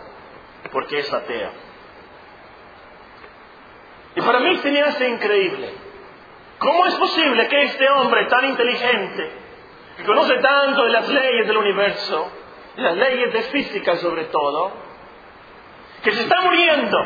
porque 0.73 1.01
es 1.01 1.13
ateo. 1.13 1.51
Y 4.17 4.23
para 4.23 4.41
mí 4.41 4.57
se 4.57 4.71
me 4.71 4.81
hace 4.81 5.07
increíble. 5.07 5.75
¿Cómo 6.61 6.87
es 6.87 6.95
posible 6.95 7.47
que 7.49 7.63
este 7.65 7.91
hombre 7.91 8.25
tan 8.25 8.47
inteligente, 8.47 9.31
que 9.99 10.05
conoce 10.05 10.35
tanto 10.39 10.89
las 10.89 11.07
leyes 11.11 11.47
del 11.47 11.59
universo, 11.59 12.33
las 12.77 12.97
leyes 12.97 13.35
de 13.35 13.43
física 13.43 13.97
sobre 13.97 14.25
todo, 14.25 14.82
que 16.03 16.13
se 16.13 16.23
está 16.23 16.41
muriendo, 16.41 16.99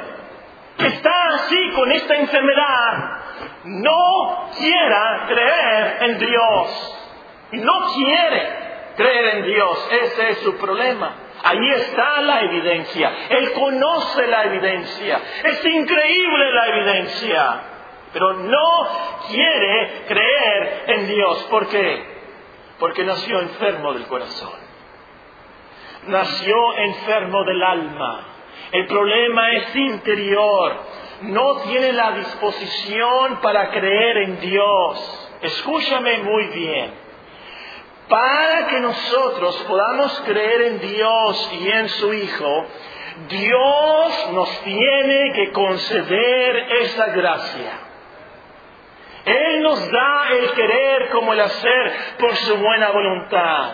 que 0.78 0.86
está 0.86 1.28
así 1.34 1.70
con 1.74 1.92
esta 1.92 2.16
enfermedad, 2.16 3.16
no 3.64 4.50
quiera 4.56 5.26
creer 5.28 5.96
en 6.02 6.18
Dios. 6.18 6.92
Y 7.52 7.58
no 7.58 7.72
quiere 7.94 8.66
creer 8.96 9.36
en 9.36 9.44
Dios. 9.44 9.88
Ese 9.92 10.30
es 10.30 10.38
su 10.38 10.56
problema. 10.56 11.14
Ahí 11.42 11.70
está 11.74 12.20
la 12.22 12.40
evidencia. 12.40 13.12
Él 13.28 13.52
conoce 13.52 14.26
la 14.26 14.44
evidencia. 14.44 15.20
Es 15.44 15.64
increíble 15.64 16.52
la 16.52 16.66
evidencia. 16.68 17.60
Pero 18.12 18.32
no 18.34 18.88
quiere 19.28 20.04
creer 20.08 20.84
en 20.86 21.06
Dios. 21.06 21.44
¿Por 21.50 21.68
qué? 21.68 22.16
Porque 22.78 23.04
nació 23.04 23.40
enfermo 23.40 23.92
del 23.92 24.06
corazón. 24.06 24.54
Nació 26.06 26.76
enfermo 26.78 27.44
del 27.44 27.62
alma. 27.62 28.35
El 28.72 28.86
problema 28.86 29.52
es 29.52 29.76
interior. 29.76 30.76
No 31.22 31.56
tiene 31.62 31.92
la 31.92 32.12
disposición 32.12 33.40
para 33.40 33.70
creer 33.70 34.18
en 34.18 34.40
Dios. 34.40 35.30
Escúchame 35.42 36.18
muy 36.18 36.44
bien. 36.48 37.06
Para 38.08 38.68
que 38.68 38.80
nosotros 38.80 39.64
podamos 39.66 40.20
creer 40.20 40.62
en 40.62 40.80
Dios 40.80 41.50
y 41.60 41.68
en 41.68 41.88
su 41.88 42.12
Hijo, 42.14 42.66
Dios 43.28 44.30
nos 44.32 44.60
tiene 44.62 45.32
que 45.32 45.52
conceder 45.52 46.56
esa 46.82 47.06
gracia. 47.06 47.80
Él 49.24 49.62
nos 49.62 49.90
da 49.90 50.28
el 50.38 50.52
querer 50.52 51.08
como 51.10 51.32
el 51.32 51.40
hacer 51.40 51.92
por 52.18 52.34
su 52.36 52.56
buena 52.58 52.90
voluntad. 52.90 53.72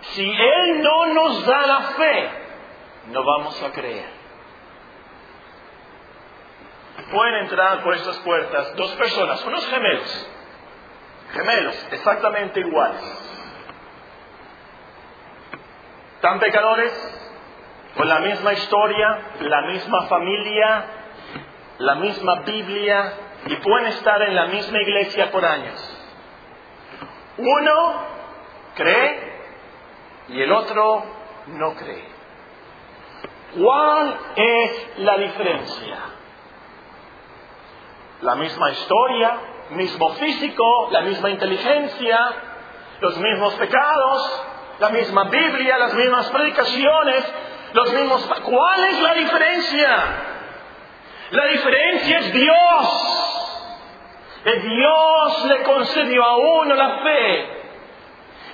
Si 0.00 0.24
Él 0.24 0.80
no 0.80 1.06
nos 1.06 1.44
da 1.44 1.66
la 1.66 1.80
fe, 1.80 2.30
no 3.08 3.24
vamos 3.24 3.62
a 3.62 3.70
creer. 3.72 4.24
Pueden 7.10 7.34
entrar 7.42 7.82
por 7.82 7.94
estas 7.94 8.16
puertas 8.18 8.74
dos 8.76 8.92
personas, 8.92 9.44
unos 9.44 9.66
gemelos, 9.68 10.28
gemelos, 11.32 11.88
exactamente 11.92 12.60
iguales. 12.60 13.02
Tan 16.20 16.38
pecadores, 16.40 16.92
con 17.96 18.08
la 18.08 18.20
misma 18.20 18.52
historia, 18.54 19.32
la 19.40 19.62
misma 19.62 20.02
familia, 20.06 20.84
la 21.78 21.94
misma 21.96 22.40
Biblia, 22.40 23.12
y 23.46 23.56
pueden 23.56 23.88
estar 23.88 24.22
en 24.22 24.34
la 24.34 24.46
misma 24.46 24.80
iglesia 24.80 25.30
por 25.30 25.44
años. 25.44 25.90
Uno 27.36 28.02
cree 28.74 29.34
y 30.28 30.40
el 30.40 30.52
otro 30.52 31.04
no 31.48 31.74
cree. 31.74 32.13
¿Cuál 33.58 34.16
es 34.36 34.98
la 34.98 35.16
diferencia? 35.18 35.96
La 38.22 38.34
misma 38.36 38.70
historia, 38.70 39.38
mismo 39.70 40.10
físico, 40.14 40.88
la 40.90 41.02
misma 41.02 41.30
inteligencia, 41.30 42.18
los 43.00 43.16
mismos 43.18 43.54
pecados, 43.54 44.42
la 44.80 44.88
misma 44.90 45.24
Biblia, 45.24 45.78
las 45.78 45.94
mismas 45.94 46.30
predicaciones, 46.30 47.32
los 47.72 47.92
mismos... 47.92 48.26
¿Cuál 48.42 48.84
es 48.86 49.00
la 49.00 49.14
diferencia? 49.14 50.04
La 51.30 51.46
diferencia 51.46 52.18
es 52.18 52.32
Dios. 52.32 53.14
Dios 54.62 55.44
le 55.46 55.62
concedió 55.62 56.24
a 56.24 56.36
uno 56.36 56.74
la 56.74 56.98
fe. 56.98 57.63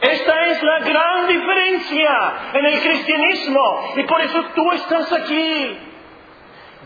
Esta 0.00 0.46
es 0.46 0.62
la 0.62 0.78
gran 0.80 1.26
diferencia 1.26 2.32
en 2.54 2.64
el 2.64 2.80
cristianismo 2.80 3.92
y 3.96 4.02
por 4.04 4.20
eso 4.22 4.44
tú 4.54 4.72
estás 4.72 5.12
aquí. 5.12 5.78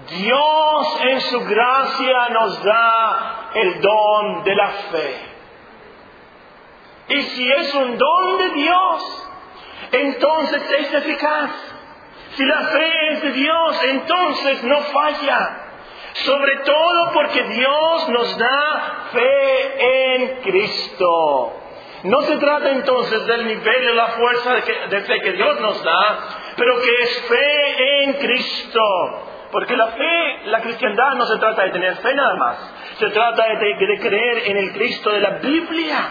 Dios 0.08 1.00
en 1.02 1.20
su 1.20 1.40
gracia 1.44 2.28
nos 2.30 2.62
da 2.64 3.50
el 3.54 3.80
don 3.80 4.44
de 4.44 4.54
la 4.54 4.68
fe. 4.68 5.16
Y 7.08 7.22
si 7.22 7.52
es 7.52 7.74
un 7.74 7.96
don 7.96 8.38
de 8.38 8.48
Dios, 8.50 9.28
entonces 9.92 10.70
es 10.70 10.94
eficaz. 10.94 11.50
Si 12.32 12.44
la 12.44 12.60
fe 12.62 13.12
es 13.12 13.22
de 13.22 13.30
Dios, 13.30 13.84
entonces 13.84 14.64
no 14.64 14.80
falla. 14.80 15.60
Sobre 16.14 16.56
todo 16.58 17.12
porque 17.12 17.42
Dios 17.44 18.08
nos 18.08 18.38
da 18.38 19.08
fe 19.12 20.14
en 20.14 20.40
Cristo. 20.42 21.63
No 22.04 22.20
se 22.20 22.36
trata 22.36 22.70
entonces 22.70 23.26
del 23.26 23.46
nivel 23.46 23.86
de 23.86 23.94
la 23.94 24.08
fuerza 24.08 24.54
de, 24.90 25.00
fe 25.00 25.20
que 25.20 25.32
Dios 25.32 25.60
nos 25.60 25.82
da, 25.82 26.18
pero 26.56 26.80
que 26.82 27.02
es 27.02 27.22
fe 27.28 28.02
en 28.04 28.12
Cristo. 28.14 28.80
Porque 29.50 29.74
la 29.74 29.86
fe, 29.86 30.40
la 30.46 30.60
cristiandad 30.60 31.14
no 31.14 31.24
se 31.24 31.38
trata 31.38 31.62
de 31.62 31.70
tener 31.70 31.96
fe 31.96 32.14
nada 32.14 32.34
más, 32.34 32.74
se 32.98 33.08
trata 33.08 33.44
de 33.46 33.98
creer 34.00 34.42
en 34.50 34.56
el 34.58 34.72
Cristo 34.72 35.10
de 35.10 35.20
la 35.20 35.30
Biblia. 35.38 36.10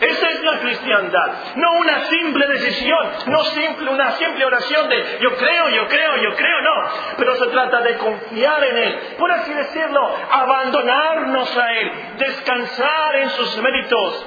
Esa 0.00 0.30
es 0.30 0.42
la 0.42 0.58
cristiandad, 0.60 1.32
no 1.56 1.72
una 1.74 2.00
simple 2.06 2.46
decisión, 2.48 3.06
no 3.26 3.44
simple, 3.44 3.90
una 3.90 4.12
simple 4.12 4.46
oración 4.46 4.88
de 4.88 5.18
yo 5.20 5.36
creo, 5.36 5.68
yo 5.68 5.86
creo, 5.88 6.16
yo 6.16 6.34
creo, 6.36 6.60
no, 6.62 6.90
pero 7.18 7.36
se 7.36 7.46
trata 7.48 7.82
de 7.82 7.98
confiar 7.98 8.64
en 8.64 8.78
Él, 8.78 8.98
por 9.18 9.30
así 9.30 9.52
decirlo, 9.52 10.00
abandonarnos 10.30 11.54
a 11.54 11.72
Él, 11.74 11.92
descansar 12.16 13.16
en 13.16 13.30
sus 13.30 13.60
méritos, 13.60 14.26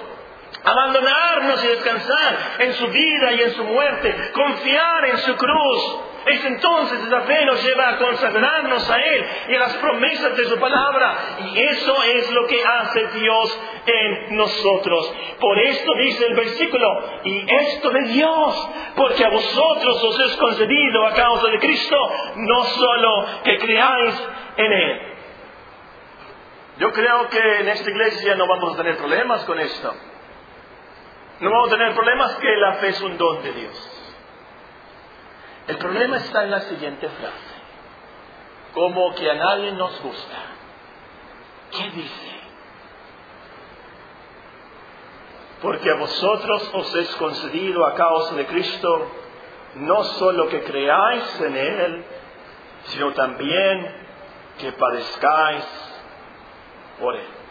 abandonarnos 0.63 1.63
y 1.63 1.67
descansar 1.67 2.37
en 2.59 2.73
su 2.73 2.87
vida 2.87 3.33
y 3.33 3.41
en 3.41 3.51
su 3.51 3.63
muerte, 3.65 4.31
confiar 4.33 5.05
en 5.05 5.17
su 5.19 5.35
cruz. 5.35 5.99
Es 6.25 6.45
entonces 6.45 7.03
esa 7.05 7.21
fe 7.21 7.45
nos 7.45 7.61
lleva 7.61 7.89
a 7.89 7.97
consagrarnos 7.97 8.89
a 8.89 8.97
Él 8.97 9.25
y 9.49 9.55
a 9.55 9.59
las 9.59 9.73
promesas 9.75 10.37
de 10.37 10.45
su 10.45 10.57
palabra. 10.57 11.17
Y 11.39 11.59
eso 11.59 12.03
es 12.03 12.31
lo 12.31 12.47
que 12.47 12.63
hace 12.63 13.07
Dios 13.19 13.59
en 13.85 14.37
nosotros. 14.37 15.13
Por 15.37 15.59
esto 15.59 15.91
dice 15.99 16.25
el 16.27 16.35
versículo, 16.35 16.87
y 17.25 17.45
esto 17.53 17.89
de 17.89 18.03
Dios, 18.03 18.69
porque 18.95 19.25
a 19.25 19.29
vosotros 19.29 20.03
os 20.03 20.19
es 20.21 20.37
concedido 20.37 21.05
a 21.05 21.13
causa 21.13 21.47
de 21.49 21.59
Cristo, 21.59 21.97
no 22.37 22.63
solo 22.63 23.25
que 23.43 23.57
creáis 23.57 24.23
en 24.57 24.71
Él. 24.71 25.01
Yo 26.77 26.91
creo 26.93 27.27
que 27.27 27.59
en 27.59 27.67
esta 27.67 27.89
iglesia 27.91 28.35
no 28.35 28.47
vamos 28.47 28.73
a 28.73 28.77
tener 28.77 28.97
problemas 28.97 29.43
con 29.43 29.59
esto. 29.59 29.93
No 31.39 31.49
vamos 31.49 31.67
a 31.67 31.77
tener 31.77 31.93
problemas 31.93 32.35
que 32.35 32.55
la 32.57 32.73
fe 32.75 32.89
es 32.89 33.01
un 33.01 33.17
don 33.17 33.43
de 33.43 33.53
Dios. 33.53 33.89
El 35.67 35.77
problema 35.77 36.17
está 36.17 36.43
en 36.43 36.51
la 36.51 36.61
siguiente 36.61 37.07
frase. 37.07 37.53
Como 38.73 39.13
que 39.15 39.29
a 39.29 39.35
nadie 39.35 39.71
nos 39.73 40.01
gusta. 40.01 40.37
¿Qué 41.71 41.89
dice? 41.91 42.31
Porque 45.61 45.89
a 45.89 45.95
vosotros 45.95 46.69
os 46.73 46.95
es 46.95 47.15
concedido 47.15 47.85
a 47.85 47.95
causa 47.95 48.35
de 48.35 48.45
Cristo 48.45 49.11
no 49.75 50.03
solo 50.03 50.49
que 50.49 50.63
creáis 50.63 51.41
en 51.41 51.55
Él, 51.55 52.05
sino 52.85 53.11
también 53.13 53.95
que 54.59 54.71
padezcáis 54.73 55.65
por 56.99 57.15
Él. 57.15 57.42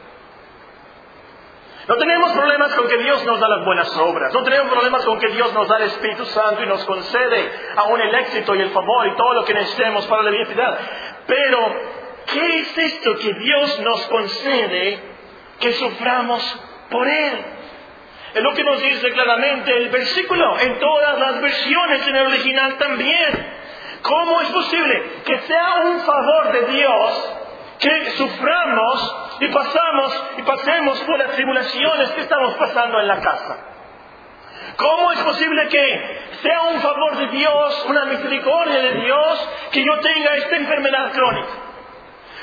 No 1.89 1.97
tenemos 1.97 2.33
problemas 2.33 2.73
con 2.75 2.87
que 2.87 2.99
Dios 2.99 3.25
nos 3.25 3.41
da 3.41 3.49
las 3.49 3.65
buenas 3.65 3.97
obras. 3.97 4.33
No 4.33 4.43
tenemos 4.45 4.73
problemas 4.73 5.05
con 5.05 5.19
que 5.19 5.29
Dios 5.29 5.53
nos 5.53 5.67
da 5.67 5.79
el 5.79 5.85
Espíritu 5.85 6.25
Santo 6.27 6.63
y 6.63 6.67
nos 6.67 6.85
concede 6.85 7.51
aún 7.77 8.01
el 8.01 8.15
éxito 8.15 8.55
y 8.55 8.61
el 8.61 8.71
favor 8.71 9.09
y 9.09 9.17
todo 9.17 9.35
lo 9.35 9.45
que 9.45 9.55
necesitemos 9.55 10.07
para 10.07 10.23
la 10.23 10.31
vida. 10.31 10.79
Pero, 11.27 11.77
¿qué 12.33 12.59
es 12.61 12.79
esto 12.79 13.17
que 13.17 13.35
Dios 13.35 13.81
nos 13.81 14.07
concede 14.07 15.01
que 15.59 15.73
suframos 15.73 16.61
por 16.89 17.09
Él? 17.09 17.45
Es 18.35 18.43
lo 18.43 18.55
que 18.55 18.65
nos 18.65 18.81
dice 18.81 19.11
claramente 19.11 19.77
el 19.77 19.89
versículo, 19.89 20.59
en 20.61 20.79
todas 20.79 21.19
las 21.19 21.41
versiones, 21.41 22.07
en 22.07 22.17
el 22.17 22.27
original 22.29 22.79
también. 22.79 23.53
¿Cómo 24.03 24.41
es 24.41 24.49
posible 24.51 25.03
que 25.25 25.39
sea 25.41 25.75
un 25.85 26.01
favor 26.01 26.53
de 26.53 26.67
Dios 26.73 27.35
que 27.79 28.11
suframos 28.13 29.22
y 29.43 29.49
pasamos 29.49 30.25
y 30.39 30.43
pasemos 30.43 31.01
por 31.01 31.19
las 31.19 31.33
tribulaciones 31.33 32.11
que 32.13 32.21
estamos 32.21 32.55
pasando 32.55 33.01
en 33.01 33.09
la 33.09 33.21
casa. 33.21 33.57
¿Cómo 34.77 35.11
es 35.11 35.19
posible 35.19 35.67
que 35.67 36.21
sea 36.43 36.63
un 36.63 36.81
favor 36.81 37.17
de 37.17 37.27
Dios, 37.27 37.87
una 37.89 38.05
misericordia 38.05 38.79
de 38.79 38.93
Dios, 39.01 39.49
que 39.73 39.85
yo 39.85 39.99
tenga 39.99 40.37
esta 40.37 40.57
enfermedad 40.57 41.13
crónica? 41.13 41.49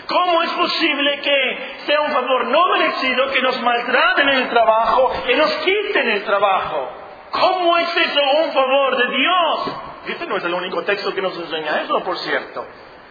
¿Cómo 0.07 0.43
es 0.43 0.51
posible 0.51 1.21
que 1.21 1.75
sea 1.85 2.01
un 2.01 2.11
favor 2.11 2.47
no 2.47 2.67
merecido 2.77 3.31
que 3.31 3.41
nos 3.43 3.61
maltraten 3.61 4.29
en 4.29 4.35
el 4.39 4.49
trabajo, 4.49 5.13
que 5.25 5.37
nos 5.37 5.51
quiten 5.57 6.09
el 6.09 6.25
trabajo? 6.25 6.89
¿Cómo 7.31 7.77
es 7.77 7.95
eso 7.95 8.21
un 8.43 8.51
favor 8.51 8.97
de 8.97 9.17
Dios? 9.17 9.75
Este 10.07 10.25
no 10.25 10.35
es 10.35 10.43
el 10.43 10.53
único 10.53 10.83
texto 10.83 11.13
que 11.13 11.21
nos 11.21 11.37
enseña 11.37 11.81
eso, 11.81 12.03
por 12.03 12.17
cierto. 12.17 12.65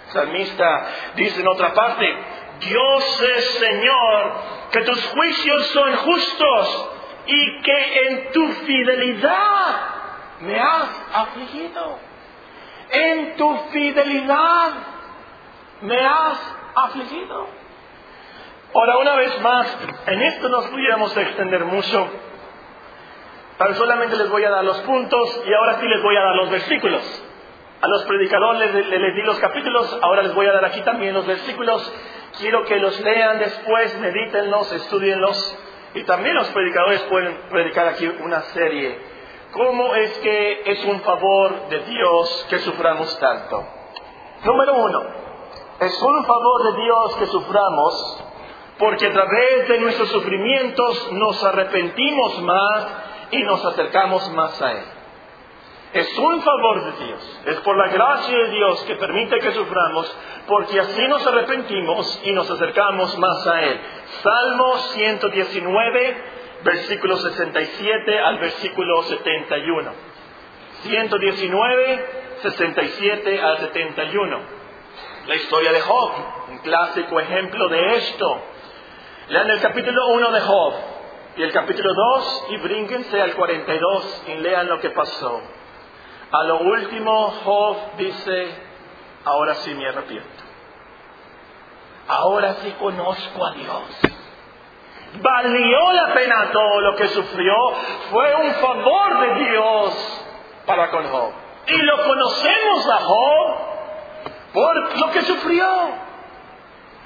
El 0.09 0.13
salmista 0.13 0.87
dice 1.15 1.41
en 1.41 1.49
otra 1.49 1.73
parte, 1.73 2.07
Dios 2.61 3.23
es 3.37 3.45
Señor, 3.55 4.33
que 4.73 4.81
tus 4.83 5.05
juicios 5.09 5.67
son 5.69 5.97
justos 5.97 6.91
y 7.27 7.63
que 7.63 8.09
en 8.09 8.33
tu 8.33 8.49
fidelidad 8.49 9.77
me 10.41 10.59
has 10.59 11.07
afligido. 11.13 11.99
En 12.91 13.37
tu 13.37 13.57
fidelidad 13.71 14.73
me 15.83 15.99
has 16.07 16.57
afligido. 16.75 17.47
Ahora, 18.75 18.99
una 18.99 19.15
vez 19.17 19.41
más, 19.41 19.79
en 20.07 20.23
esto 20.23 20.49
nos 20.49 20.67
pudiéramos 20.69 21.17
extender 21.17 21.65
mucho. 21.65 22.09
Tan 23.57 23.75
solamente 23.75 24.17
les 24.17 24.29
voy 24.31 24.45
a 24.45 24.51
dar 24.51 24.65
los 24.65 24.79
puntos 24.83 25.43
y 25.47 25.53
ahora 25.53 25.81
sí 25.81 25.87
les 25.87 26.03
voy 26.03 26.17
a 26.17 26.21
dar 26.21 26.37
los 26.37 26.51
versículos. 26.51 27.25
A 27.81 27.89
los 27.89 28.05
predicadores 28.05 28.75
les, 28.75 28.87
les, 28.89 29.15
di 29.15 29.23
los 29.23 29.39
capítulos, 29.39 29.99
ahora 30.03 30.23
les 30.23 30.35
voy 30.35 30.47
a 30.47 30.53
dar 30.53 30.65
aquí 30.65 30.81
también 30.83 31.15
los 31.15 31.27
versículos. 31.27 31.93
Quiero 32.39 32.65
que 32.65 32.77
los 32.77 32.99
lean 33.01 33.39
después, 33.39 33.99
medítenlos, 33.99 34.73
estudienlos. 34.73 35.59
Y 35.95 36.05
también 36.05 36.35
los 36.35 36.49
predicadores 36.49 37.01
pueden 37.03 37.49
predicar 37.51 37.89
aquí 37.89 38.07
una 38.07 38.43
serie. 38.43 38.99
¿Cómo 39.53 39.95
es 39.95 40.11
que 40.19 40.63
es 40.67 40.85
un 40.85 41.01
favor 41.01 41.69
de 41.69 41.81
Dios 41.81 42.47
que 42.51 42.59
suframos 42.59 43.19
tanto? 43.19 43.67
Número 44.45 44.75
uno, 44.75 45.03
es 45.81 46.03
un 46.03 46.25
favor 46.25 46.73
de 46.73 46.83
Dios 46.83 47.17
que 47.17 47.27
suframos 47.27 48.25
porque 48.79 49.07
a 49.07 49.13
través 49.13 49.69
de 49.69 49.81
nuestros 49.81 50.09
sufrimientos 50.11 51.13
nos 51.13 51.43
arrepentimos 51.43 52.41
más 52.43 52.87
y 53.33 53.43
nos 53.43 53.65
acercamos 53.65 54.31
más 54.33 54.63
a 54.63 54.73
Él. 54.73 54.85
Es 55.93 56.19
un 56.19 56.43
favor 56.43 56.85
de 56.85 57.07
Dios, 57.07 57.41
es 57.47 57.57
por 57.61 57.75
la 57.79 57.89
gracia 57.89 58.37
de 58.37 58.51
Dios 58.51 58.83
que 58.83 58.97
permite 58.97 59.39
que 59.39 59.53
suframos, 59.53 60.15
porque 60.47 60.79
así 60.79 61.09
nos 61.09 61.27
arrepentimos 61.27 62.21
y 62.25 62.33
nos 62.33 62.51
acercamos 62.51 63.17
más 63.17 63.47
a 63.47 63.63
Él. 63.63 63.81
Salmo 64.23 64.77
119, 64.77 66.17
versículo 66.63 67.17
67 67.17 68.19
al 68.21 68.39
versículo 68.39 69.03
71. 69.05 69.93
119, 70.83 72.07
67 72.43 73.41
al 73.41 73.59
71. 73.59 74.41
La 75.27 75.35
historia 75.37 75.73
de 75.73 75.81
Job, 75.81 76.13
un 76.51 76.59
clásico 76.59 77.19
ejemplo 77.19 77.67
de 77.69 77.97
esto. 77.97 78.43
Lean 79.29 79.51
el 79.51 79.61
capítulo 79.61 80.09
1 80.09 80.33
de 80.33 80.41
Job 80.41 80.75
y 81.37 81.43
el 81.43 81.53
capítulo 81.53 81.95
2 81.95 82.47
y 82.51 82.57
brínquense 82.59 83.21
al 83.23 83.35
42 83.35 84.25
y 84.29 84.35
lean 84.35 84.69
lo 84.69 84.81
que 84.81 84.91
pasó. 84.91 85.41
A 86.31 86.43
lo 86.45 86.59
último, 86.59 87.31
Job 87.45 87.77
dice, 87.97 88.55
ahora 89.25 89.55
sí 89.57 89.75
me 89.75 89.89
arrepiento. 89.89 90.45
Ahora 92.07 92.55
sí 92.63 92.75
conozco 92.79 93.47
a 93.47 93.53
Dios. 93.53 93.83
Valió 95.23 95.93
la 95.93 96.13
pena 96.15 96.51
todo 96.53 96.81
lo 96.81 96.97
que 96.97 97.09
sufrió. 97.09 97.55
Fue 98.11 98.35
un 98.35 98.55
favor 98.55 99.21
de 99.21 99.45
Dios 99.45 100.25
para 100.67 100.91
con 100.91 101.07
Job. 101.09 101.33
Y 101.67 101.77
lo 101.83 101.97
conocemos 102.03 102.91
a 102.91 102.99
Job 102.99 103.57
por 104.53 104.99
lo 104.99 105.11
que 105.13 105.23
sufrió. 105.23 105.67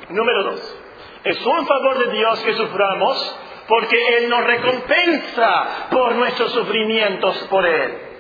Número 0.09 0.43
dos, 0.45 0.77
es 1.25 1.47
un 1.47 1.67
favor 1.67 1.99
de 2.07 2.13
Dios 2.13 2.41
que 2.41 2.55
suframos 2.55 3.39
porque 3.69 4.17
Él 4.19 4.29
nos 4.29 4.45
recompensa 4.45 5.89
por 5.91 6.17
nuestros 6.17 6.53
sufrimientos 6.53 7.37
por 7.49 7.65
Él. 7.67 8.12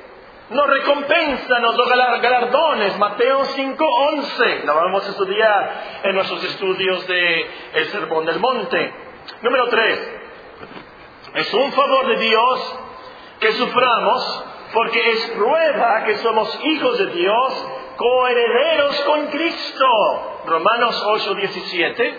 Nos 0.52 0.66
recompensa, 0.68 1.58
nos 1.60 1.76
da 1.76 2.18
galardones. 2.18 2.98
Mateo 2.98 3.44
5:11. 3.44 4.64
La 4.64 4.74
vamos 4.74 5.06
a 5.06 5.10
estudiar 5.10 6.00
en 6.04 6.14
nuestros 6.14 6.44
estudios 6.44 7.06
de 7.06 7.50
El 7.72 7.86
Sermón 7.86 8.26
del 8.26 8.38
Monte. 8.38 8.92
Número 9.40 9.68
tres, 9.68 10.12
es 11.34 11.54
un 11.54 11.72
favor 11.72 12.06
de 12.06 12.16
Dios 12.16 12.78
que 13.40 13.52
suframos 13.52 14.44
porque 14.74 15.10
es 15.10 15.30
prueba 15.30 16.04
que 16.04 16.16
somos 16.16 16.60
hijos 16.64 16.98
de 16.98 17.06
Dios, 17.06 17.68
coherederos 17.96 19.00
con 19.02 19.26
Cristo. 19.28 20.42
Romanos 20.46 21.02
8:17 21.02 22.14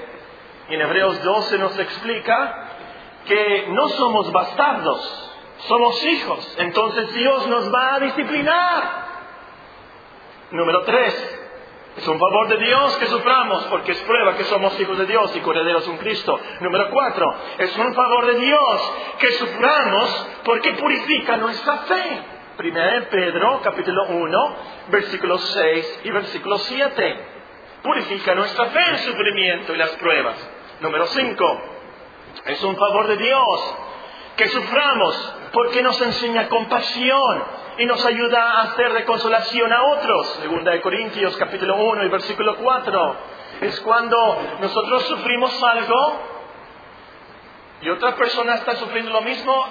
y 0.70 0.74
en 0.74 0.82
Hebreos 0.82 1.22
12 1.22 1.58
nos 1.60 1.78
explica 1.78 2.68
que 3.26 3.68
no 3.70 3.88
somos 3.90 4.32
bastardos, 4.32 5.33
somos 5.60 6.04
hijos. 6.06 6.56
Entonces 6.60 7.14
Dios 7.14 7.48
nos 7.48 7.74
va 7.74 7.96
a 7.96 8.00
disciplinar. 8.00 9.04
Número 10.52 10.84
tres, 10.84 11.40
es 11.98 12.08
un 12.08 12.20
favor 12.20 12.48
de 12.48 12.58
Dios 12.58 12.98
que 12.98 13.06
suframos 13.08 13.64
porque 13.66 13.92
es 13.92 14.00
prueba 14.02 14.36
que 14.36 14.44
somos 14.46 14.80
hijos 14.80 14.98
de 14.98 15.06
Dios 15.06 15.36
y 15.36 15.40
correderos 15.42 15.88
en 15.88 15.98
Cristo. 15.98 16.40
Número 16.60 16.90
cuatro, 16.90 17.26
es 17.58 17.78
un 17.78 17.94
favor 17.94 18.26
de 18.28 18.40
Dios 18.40 18.94
que 19.20 19.32
suframos 19.34 20.28
porque 20.44 20.74
purifica 20.74 21.38
nuestra 21.38 21.78
fe. 21.80 22.22
Primera 22.58 23.00
de 23.00 23.02
Pedro, 23.04 23.62
capítulo 23.64 24.06
1, 24.10 24.56
versículos 24.90 25.42
6 25.54 26.02
y 26.04 26.12
versículo 26.12 26.58
7. 26.60 27.26
Purifica 27.82 28.36
nuestra 28.36 28.68
fe 28.68 28.80
el 28.90 28.98
sufrimiento 29.00 29.74
y 29.74 29.78
las 29.78 29.90
pruebas. 29.92 30.36
Número 30.80 31.08
5. 31.08 31.62
Es 32.46 32.64
un 32.64 32.76
favor 32.76 33.08
de 33.08 33.18
Dios 33.18 33.76
que 34.36 34.48
suframos 34.48 35.36
porque 35.52 35.84
nos 35.84 36.02
enseña 36.02 36.50
compasión 36.50 37.44
y 37.78 37.86
nos 37.86 38.04
ayuda 38.06 38.42
a 38.42 38.62
hacer 38.64 38.94
de 38.94 39.06
consolación 39.06 39.72
a 39.72 39.84
otros. 39.84 40.28
Segunda 40.42 40.72
de 40.72 40.82
Corintios 40.82 41.38
capítulo 41.38 41.76
1 41.76 42.06
y 42.06 42.10
versículo 42.10 42.58
4. 42.58 43.16
Es 43.62 43.80
cuando 43.82 44.18
nosotros 44.60 45.04
sufrimos 45.04 45.64
algo 45.64 46.20
y 47.82 47.90
otra 47.90 48.16
persona 48.16 48.56
está 48.56 48.76
sufriendo 48.76 49.12
lo 49.12 49.22
mismo, 49.22 49.66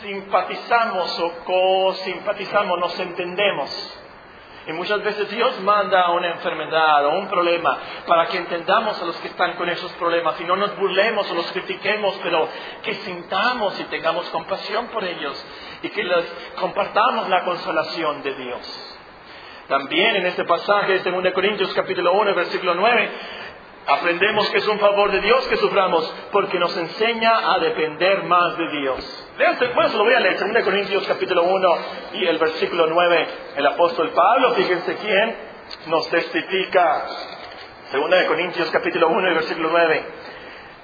simpatizamos 0.00 1.18
o 1.18 1.32
co-simpatizamos, 1.44 2.78
nos 2.78 2.98
entendemos. 3.00 4.00
Y 4.66 4.72
muchas 4.72 5.00
veces 5.02 5.30
Dios 5.30 5.60
manda 5.60 6.10
una 6.10 6.28
enfermedad 6.28 7.06
o 7.06 7.18
un 7.18 7.28
problema 7.28 7.78
para 8.06 8.26
que 8.26 8.38
entendamos 8.38 9.00
a 9.00 9.04
los 9.04 9.16
que 9.18 9.28
están 9.28 9.52
con 9.52 9.68
esos 9.68 9.92
problemas 9.92 10.40
y 10.40 10.44
no 10.44 10.56
nos 10.56 10.76
burlemos 10.76 11.30
o 11.30 11.34
los 11.34 11.52
critiquemos, 11.52 12.18
pero 12.22 12.48
que 12.82 12.94
sintamos 12.94 13.78
y 13.78 13.84
tengamos 13.84 14.28
compasión 14.30 14.88
por 14.88 15.04
ellos 15.04 15.46
y 15.82 15.88
que 15.88 16.02
les 16.02 16.24
compartamos 16.58 17.28
la 17.28 17.44
consolación 17.44 18.22
de 18.22 18.34
Dios. 18.34 18.96
También 19.68 20.16
en 20.16 20.26
este 20.26 20.44
pasaje 20.44 21.00
de 21.00 21.10
2 21.10 21.32
Corintios 21.32 21.72
capítulo 21.74 22.12
1, 22.12 22.34
versículo 22.34 22.74
9, 22.74 23.10
Aprendemos 23.86 24.50
que 24.50 24.58
es 24.58 24.66
un 24.66 24.80
favor 24.80 25.12
de 25.12 25.20
Dios 25.20 25.46
que 25.46 25.56
suframos 25.58 26.12
porque 26.32 26.58
nos 26.58 26.76
enseña 26.76 27.54
a 27.54 27.58
depender 27.60 28.24
más 28.24 28.58
de 28.58 28.68
Dios. 28.80 29.28
bueno, 29.74 29.90
se 29.90 29.96
lo 29.96 30.02
voy 30.02 30.14
a 30.14 30.20
leer, 30.20 30.38
2 30.40 30.64
Corintios 30.64 31.06
capítulo 31.06 31.44
1 31.44 31.78
y 32.14 32.26
el 32.26 32.36
versículo 32.38 32.88
9. 32.88 33.28
El 33.54 33.66
apóstol 33.66 34.10
Pablo, 34.10 34.54
fíjense 34.54 34.96
quién, 34.96 35.36
nos 35.86 36.10
testifica. 36.10 37.06
2 37.92 38.24
Corintios 38.26 38.68
capítulo 38.72 39.06
1 39.06 39.30
y 39.30 39.34
versículo 39.34 39.68
9. 39.70 40.04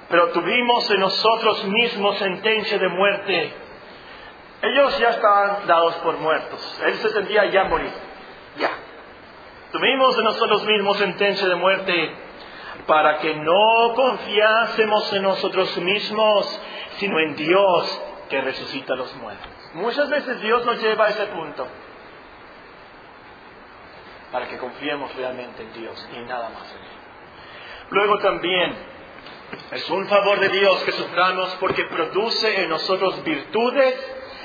Pero 0.07 0.29
tuvimos 0.29 0.89
en 0.89 1.01
nosotros 1.01 1.65
mismos 1.65 2.17
sentencia 2.19 2.77
de 2.77 2.87
muerte. 2.87 3.53
Ellos 4.61 4.97
ya 4.99 5.09
estaban 5.09 5.67
dados 5.67 5.95
por 5.95 6.15
muertos. 6.19 6.81
Él 6.85 6.93
se 6.93 7.09
sentía 7.09 7.51
ya 7.51 7.65
morir. 7.65 7.91
Ya. 8.59 8.71
Tuvimos 9.73 10.17
en 10.17 10.23
nosotros 10.23 10.63
mismos 10.63 10.97
sentencia 10.99 11.49
de 11.49 11.55
muerte 11.55 12.23
para 12.87 13.19
que 13.19 13.35
no 13.35 13.93
confiásemos 13.95 15.13
en 15.13 15.23
nosotros 15.23 15.77
mismos, 15.77 16.61
sino 16.97 17.19
en 17.19 17.35
Dios 17.35 18.01
que 18.29 18.41
resucita 18.41 18.93
a 18.93 18.97
los 18.97 19.15
muertos. 19.15 19.51
Muchas 19.73 20.09
veces 20.09 20.41
Dios 20.41 20.65
nos 20.65 20.81
lleva 20.81 21.05
a 21.05 21.09
ese 21.09 21.25
punto 21.27 21.67
para 24.31 24.47
que 24.47 24.57
confiemos 24.57 25.15
realmente 25.15 25.63
en 25.63 25.73
Dios 25.73 26.09
y 26.11 26.19
nada 26.25 26.49
más 26.49 26.71
en 26.71 26.81
Él. 26.81 27.03
Luego 27.89 28.17
también 28.19 28.75
es 29.71 29.89
un 29.89 30.07
favor 30.07 30.39
de 30.39 30.49
Dios 30.49 30.83
que 30.83 30.91
suframos 30.93 31.55
porque 31.59 31.85
produce 31.85 32.63
en 32.63 32.69
nosotros 32.69 33.23
virtudes 33.23 33.95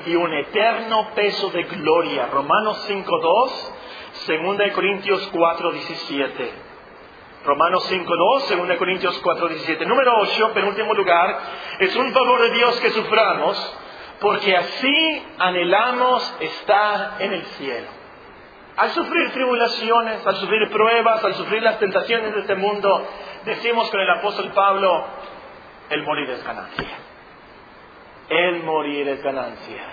y 0.06 0.14
un 0.14 0.32
eterno 0.32 1.10
peso 1.14 1.50
de 1.50 1.62
gloria. 1.64 2.26
Romanos 2.26 2.86
5.2, 2.88 4.58
2 4.58 4.72
Corintios 4.72 5.32
4.17. 5.32 6.67
Romanos 7.48 7.90
5.2, 7.90 8.66
2 8.66 8.76
Corintios 8.76 9.22
4.17. 9.22 9.86
Número 9.86 10.12
8, 10.18 10.52
penúltimo 10.52 10.92
lugar, 10.92 11.38
es 11.78 11.96
un 11.96 12.12
favor 12.12 12.42
de 12.42 12.50
Dios 12.50 12.78
que 12.80 12.90
suframos, 12.90 13.78
porque 14.20 14.54
así 14.54 15.26
anhelamos 15.38 16.36
estar 16.40 17.14
en 17.20 17.32
el 17.32 17.42
cielo. 17.46 17.86
Al 18.76 18.90
sufrir 18.90 19.32
tribulaciones, 19.32 20.26
al 20.26 20.36
sufrir 20.36 20.68
pruebas, 20.68 21.24
al 21.24 21.34
sufrir 21.36 21.62
las 21.62 21.78
tentaciones 21.78 22.34
de 22.34 22.40
este 22.40 22.54
mundo, 22.54 23.08
decimos 23.46 23.90
con 23.90 24.00
el 24.00 24.10
apóstol 24.10 24.52
Pablo, 24.54 25.06
el 25.88 26.02
morir 26.02 26.28
es 26.28 26.44
ganancia. 26.44 26.98
El 28.28 28.62
morir 28.62 29.08
es 29.08 29.22
ganancia. 29.22 29.84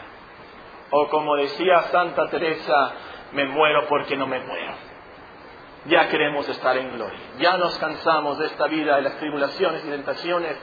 O 0.89 1.07
como 1.07 1.37
decía 1.37 1.83
Santa 1.83 2.29
Teresa, 2.29 2.91
me 3.31 3.45
muero 3.45 3.85
porque 3.87 4.17
no 4.17 4.27
me 4.27 4.41
muero 4.41 4.94
ya 5.87 6.07
queremos 6.09 6.47
estar 6.49 6.77
en 6.77 6.91
gloria. 6.95 7.19
Ya 7.39 7.57
nos 7.57 7.77
cansamos 7.77 8.37
de 8.39 8.47
esta 8.47 8.67
vida, 8.67 8.95
de 8.95 9.03
las 9.03 9.17
tribulaciones 9.17 9.83
y 9.85 9.89
tentaciones. 9.89 10.57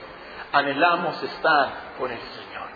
Anhelamos 0.51 1.21
estar 1.23 1.69
con 1.97 2.11
el 2.11 2.19
Señor. 2.19 2.67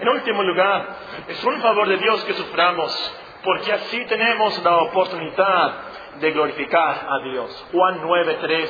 En 0.00 0.08
último 0.08 0.42
lugar, 0.42 0.96
es 1.28 1.42
un 1.44 1.60
favor 1.60 1.88
de 1.88 1.96
Dios 1.96 2.24
que 2.24 2.34
suframos, 2.34 3.14
porque 3.44 3.72
así 3.72 4.04
tenemos 4.06 4.62
la 4.62 4.76
oportunidad 4.78 5.74
de 6.18 6.32
glorificar 6.32 7.06
a 7.08 7.22
Dios. 7.30 7.66
Juan 7.72 8.02
9.3 8.02 8.68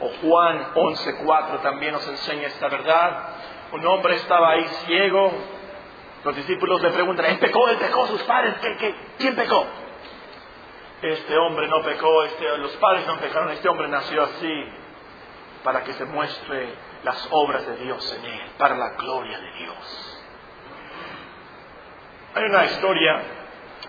o 0.00 0.08
Juan 0.22 0.74
11.4 0.74 1.62
también 1.62 1.92
nos 1.92 2.06
enseña 2.08 2.48
esta 2.48 2.68
verdad. 2.68 3.28
Un 3.72 3.86
hombre 3.86 4.16
estaba 4.16 4.50
ahí 4.50 4.64
ciego. 4.86 5.32
Los 6.24 6.36
discípulos 6.36 6.82
le 6.82 6.90
preguntan, 6.90 7.26
¿él 7.26 7.38
pecó? 7.38 7.68
¿Él 7.68 7.76
pecó? 7.76 8.06
¿Sus 8.06 8.22
padres? 8.22 8.54
¿Qué, 8.60 8.94
quién 9.18 9.36
pecó? 9.36 9.66
Este 11.12 11.36
hombre 11.36 11.68
no 11.68 11.82
pecó, 11.82 12.24
este, 12.24 12.58
los 12.58 12.72
padres 12.76 13.06
no 13.06 13.18
pecaron, 13.18 13.50
este 13.50 13.68
hombre 13.68 13.88
nació 13.88 14.22
así, 14.22 14.64
para 15.62 15.82
que 15.82 15.92
se 15.94 16.04
muestre 16.04 16.74
las 17.02 17.28
obras 17.30 17.66
de 17.66 17.76
Dios 17.76 18.16
en 18.18 18.24
él, 18.24 18.50
para 18.58 18.76
la 18.76 18.90
gloria 18.90 19.38
de 19.38 19.52
Dios. 19.52 20.22
Hay 22.34 22.44
una 22.44 22.64
historia 22.64 23.22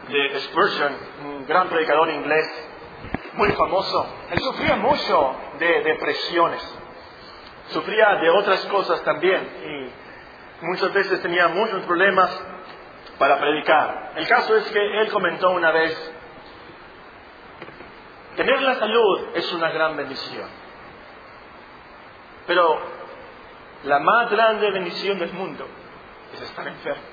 de 0.10 0.40
Spurgeon, 0.42 0.98
un 1.24 1.48
gran 1.48 1.68
predicador 1.68 2.10
inglés, 2.10 2.70
muy 3.34 3.52
famoso. 3.54 4.08
Él 4.32 4.40
sufría 4.40 4.76
mucho 4.76 5.36
de 5.60 5.82
depresiones, 5.82 6.80
sufría 7.70 8.16
de 8.16 8.30
otras 8.30 8.66
cosas 8.66 9.04
también 9.04 9.92
y 10.62 10.66
muchas 10.66 10.94
veces 10.94 11.22
tenía 11.22 11.48
muchos 11.48 11.84
problemas 11.84 12.30
para 13.18 13.40
predicar. 13.40 14.14
El 14.16 14.28
caso 14.28 14.56
es 14.58 14.66
que 14.66 15.02
él 15.02 15.12
comentó 15.12 15.50
una 15.50 15.72
vez 15.72 16.15
Tener 18.36 18.62
la 18.62 18.76
salud 18.76 19.28
es 19.34 19.52
una 19.54 19.70
gran 19.70 19.96
bendición. 19.96 20.50
Pero 22.48 22.80
la 23.86 24.00
más 24.00 24.30
grande 24.30 24.72
bendición 24.72 25.20
del 25.20 25.32
mundo 25.32 25.66
es 26.34 26.42
estar 26.42 26.68
enfermo. 26.68 27.04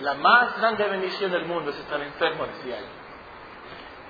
La 0.00 0.14
más 0.14 0.58
grande 0.58 0.84
bendición 0.88 1.30
del 1.30 1.46
mundo 1.46 1.70
es 1.70 1.78
estar 1.78 2.00
enfermo, 2.00 2.46
decía 2.46 2.78
él. 2.78 2.84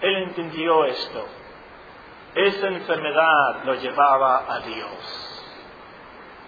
Él 0.02 0.16
entendió 0.28 0.84
esto. 0.86 1.26
Esa 2.34 2.68
enfermedad 2.68 3.64
lo 3.64 3.74
llevaba 3.74 4.44
a 4.48 4.61
Dios, 4.61 5.44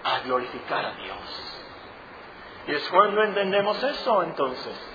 a 0.05 0.21
glorificar 0.21 0.85
a 0.85 0.95
Dios. 0.95 1.61
Y 2.69 2.75
es 2.75 2.89
cuando 2.91 3.23
entendemos 3.23 3.83
eso 3.83 4.23
entonces 4.23 4.92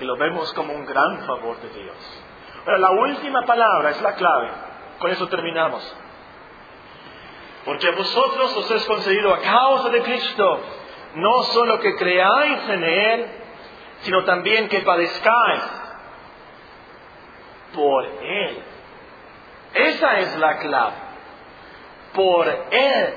que 0.00 0.06
lo 0.06 0.16
vemos 0.16 0.50
como 0.54 0.72
un 0.72 0.86
gran 0.86 1.26
favor 1.26 1.60
de 1.60 1.68
Dios. 1.78 2.22
Ahora, 2.64 2.78
la 2.78 2.90
última 2.90 3.42
palabra 3.44 3.90
es 3.90 4.00
la 4.00 4.14
clave. 4.14 4.50
Con 4.98 5.10
eso 5.10 5.28
terminamos. 5.28 5.94
Porque 7.66 7.90
vosotros 7.90 8.56
os 8.56 8.70
es 8.70 8.84
concedido 8.86 9.34
a 9.34 9.40
causa 9.40 9.90
de 9.90 10.00
Cristo, 10.00 10.60
no 11.16 11.42
solo 11.42 11.80
que 11.80 11.96
creáis 11.96 12.66
en 12.70 12.82
Él, 12.82 13.26
sino 14.00 14.24
también 14.24 14.70
que 14.70 14.80
padezcáis 14.80 15.62
por 17.74 18.06
Él. 18.06 18.62
Esa 19.74 20.18
es 20.20 20.38
la 20.38 20.58
clave. 20.60 20.96
Por 22.14 22.48
Él. 22.70 23.14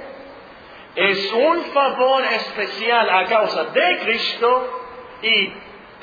Es 0.95 1.31
un 1.31 1.63
favor 1.63 2.25
especial 2.25 3.09
a 3.09 3.25
causa 3.27 3.63
de 3.63 3.99
Cristo 3.99 4.81
y 5.21 5.53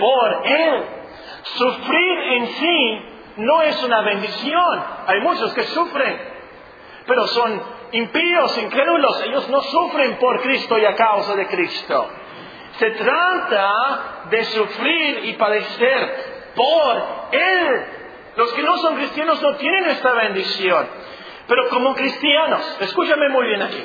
por 0.01 0.46
Él. 0.46 0.84
Sufrir 1.42 2.18
en 2.32 2.46
sí 2.48 3.01
no 3.36 3.62
es 3.62 3.82
una 3.84 4.01
bendición. 4.01 4.84
Hay 5.07 5.20
muchos 5.20 5.53
que 5.55 5.62
sufren, 5.64 6.20
pero 7.07 7.26
son 7.28 7.62
impíos, 7.92 8.59
incrédulos. 8.59 9.22
Ellos 9.22 9.48
no 9.48 9.61
sufren 9.61 10.16
por 10.16 10.40
Cristo 10.40 10.78
y 10.78 10.84
a 10.84 10.96
causa 10.96 11.36
de 11.36 11.46
Cristo. 11.46 12.09
Se 12.78 12.90
trata 12.90 14.26
de 14.30 14.44
sufrir 14.44 15.24
y 15.26 15.32
padecer 15.34 16.53
por 16.57 17.03
Él. 17.32 17.86
Los 18.36 18.53
que 18.55 18.62
no 18.62 18.76
son 18.78 18.96
cristianos 18.96 19.42
no 19.42 19.55
tienen 19.57 19.84
esta 19.90 20.12
bendición. 20.12 20.88
Pero 21.51 21.68
como 21.68 21.94
cristianos, 21.94 22.76
escúchame 22.80 23.28
muy 23.28 23.44
bien 23.48 23.61
aquí, 23.61 23.84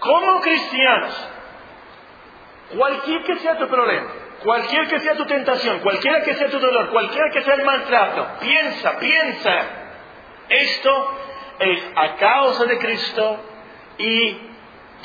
como 0.00 0.40
cristianos, 0.42 1.28
cualquier 2.76 3.22
que 3.22 3.36
sea 3.36 3.56
tu 3.56 3.66
problema, 3.68 4.10
cualquier 4.42 4.88
que 4.88 5.00
sea 5.00 5.16
tu 5.16 5.24
tentación, 5.26 5.80
cualquiera 5.80 6.22
que 6.22 6.34
sea 6.34 6.48
tu 6.48 6.58
dolor, 6.58 6.90
cualquiera 6.90 7.30
que 7.30 7.42
sea 7.42 7.54
el 7.54 7.64
maltrato, 7.64 8.26
piensa, 8.40 8.98
piensa, 8.98 9.80
esto 10.48 11.16
es 11.60 11.92
a 11.94 12.16
causa 12.16 12.64
de 12.64 12.78
Cristo 12.78 13.38
y 13.98 14.32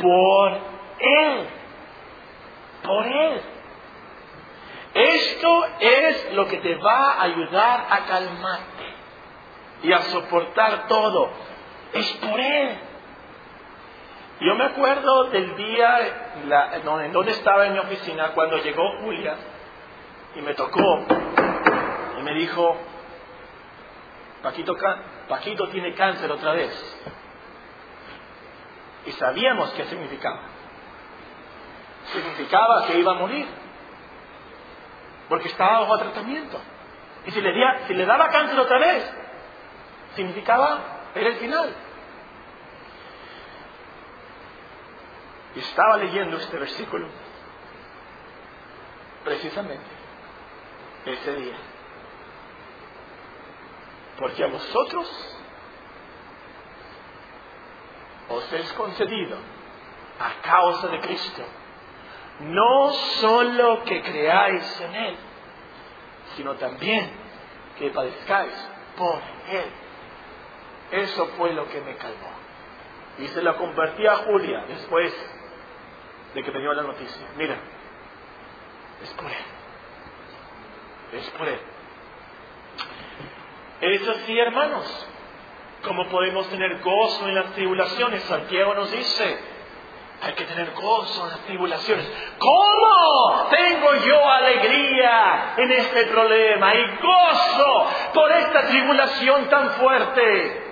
por 0.02 0.60
Él. 1.00 1.48
Por 2.84 3.06
Él. 3.06 3.42
Esto 4.94 5.66
es 5.80 6.34
lo 6.34 6.48
que 6.48 6.58
te 6.58 6.76
va 6.76 7.12
a 7.12 7.24
ayudar 7.24 7.88
a 7.90 8.06
calmarte 8.06 8.94
y 9.84 9.92
a 9.92 10.02
soportar 10.04 10.88
todo. 10.88 11.30
Es 11.94 12.12
por 12.14 12.40
Él. 12.40 12.78
Yo 14.40 14.54
me 14.56 14.66
acuerdo 14.66 15.26
del 15.30 15.56
día 15.56 16.34
en 16.74 17.14
donde 17.14 17.32
estaba 17.32 17.68
en 17.68 17.74
mi 17.74 17.80
oficina 17.80 18.32
cuando 18.34 18.58
llegó 18.58 19.00
Julia 19.02 19.36
y 20.36 20.42
me 20.42 20.54
tocó 20.54 21.06
y 22.20 22.22
me 22.22 22.34
dijo, 22.34 22.78
Paquito, 24.44 24.76
Paquito 25.30 25.70
tiene 25.70 25.94
cáncer 25.94 26.30
otra 26.32 26.52
vez. 26.52 26.98
Y 29.06 29.12
sabíamos 29.14 29.72
qué 29.72 29.86
significaba. 29.86 30.42
Significaba 32.12 32.86
que 32.88 33.00
iba 33.00 33.14
a 33.14 33.16
morir. 33.16 33.48
Porque 35.30 35.48
estaba 35.48 35.80
bajo 35.80 35.98
tratamiento. 35.98 36.60
Y 37.26 37.32
si 37.32 37.42
le, 37.42 37.54
si 37.88 37.94
le 37.94 38.06
daba 38.06 38.30
cáncer 38.30 38.60
otra 38.60 38.78
vez, 38.80 39.14
significaba, 40.16 40.80
era 41.16 41.30
el 41.30 41.36
final. 41.38 41.74
Estaba 45.56 45.97
leyendo 45.97 46.38
este 46.38 46.58
versículo 46.58 47.08
precisamente 49.24 49.86
ese 51.06 51.36
día. 51.36 51.56
Porque 54.20 54.43
a 54.43 54.47
vosotros 54.47 55.38
os 58.30 58.53
es 58.53 58.74
concedido 58.74 59.38
a 60.20 60.41
causa 60.41 60.88
de 60.88 60.99
Cristo, 60.99 61.43
no 62.39 62.91
solo 62.91 63.84
que 63.84 64.01
creáis 64.01 64.82
en 64.82 64.95
Él, 64.95 65.18
sino 66.36 66.56
también 66.56 67.12
que 67.78 67.89
padezcáis 67.91 68.53
por 68.97 69.22
Él. 69.49 69.72
Eso 70.91 71.28
fue 71.38 71.53
lo 71.53 71.68
que 71.68 71.82
me 71.82 71.95
calmó. 71.95 72.32
Y 73.20 73.28
se 73.28 73.41
lo 73.41 73.56
compartí 73.58 74.06
a 74.06 74.16
Julia 74.18 74.66
después 74.68 75.14
de 76.36 76.44
que 76.44 76.52
me 76.52 76.60
la 76.60 76.84
noticia. 76.84 77.28
Mira, 77.38 77.56
es 79.02 79.10
por 79.12 79.32
Él. 79.32 79.46
Es 81.14 81.30
por 81.32 81.48
Él. 81.48 81.60
Es 83.82 84.08
así, 84.08 84.38
hermanos. 84.38 85.08
¿Cómo 85.84 86.10
podemos 86.10 86.50
tener 86.50 86.82
gozo 86.82 87.30
en 87.30 87.36
las 87.36 87.54
tribulaciones? 87.54 88.22
Santiago 88.24 88.74
nos 88.74 88.92
dice, 88.92 89.40
hay 90.24 90.34
que 90.34 90.44
tener 90.44 90.74
gozo 90.74 91.24
en 91.24 91.30
las 91.30 91.40
tribulaciones. 91.42 92.06
¿Cómo 92.38 93.48
tengo 93.50 93.96
yo 93.96 94.30
alegría 94.30 95.54
en 95.56 95.72
este 95.72 96.06
problema 96.08 96.76
y 96.76 96.98
gozo 96.98 97.88
por 98.14 98.32
esta 98.32 98.68
tribulación 98.68 99.48
tan 99.48 99.70
fuerte? 99.72 100.64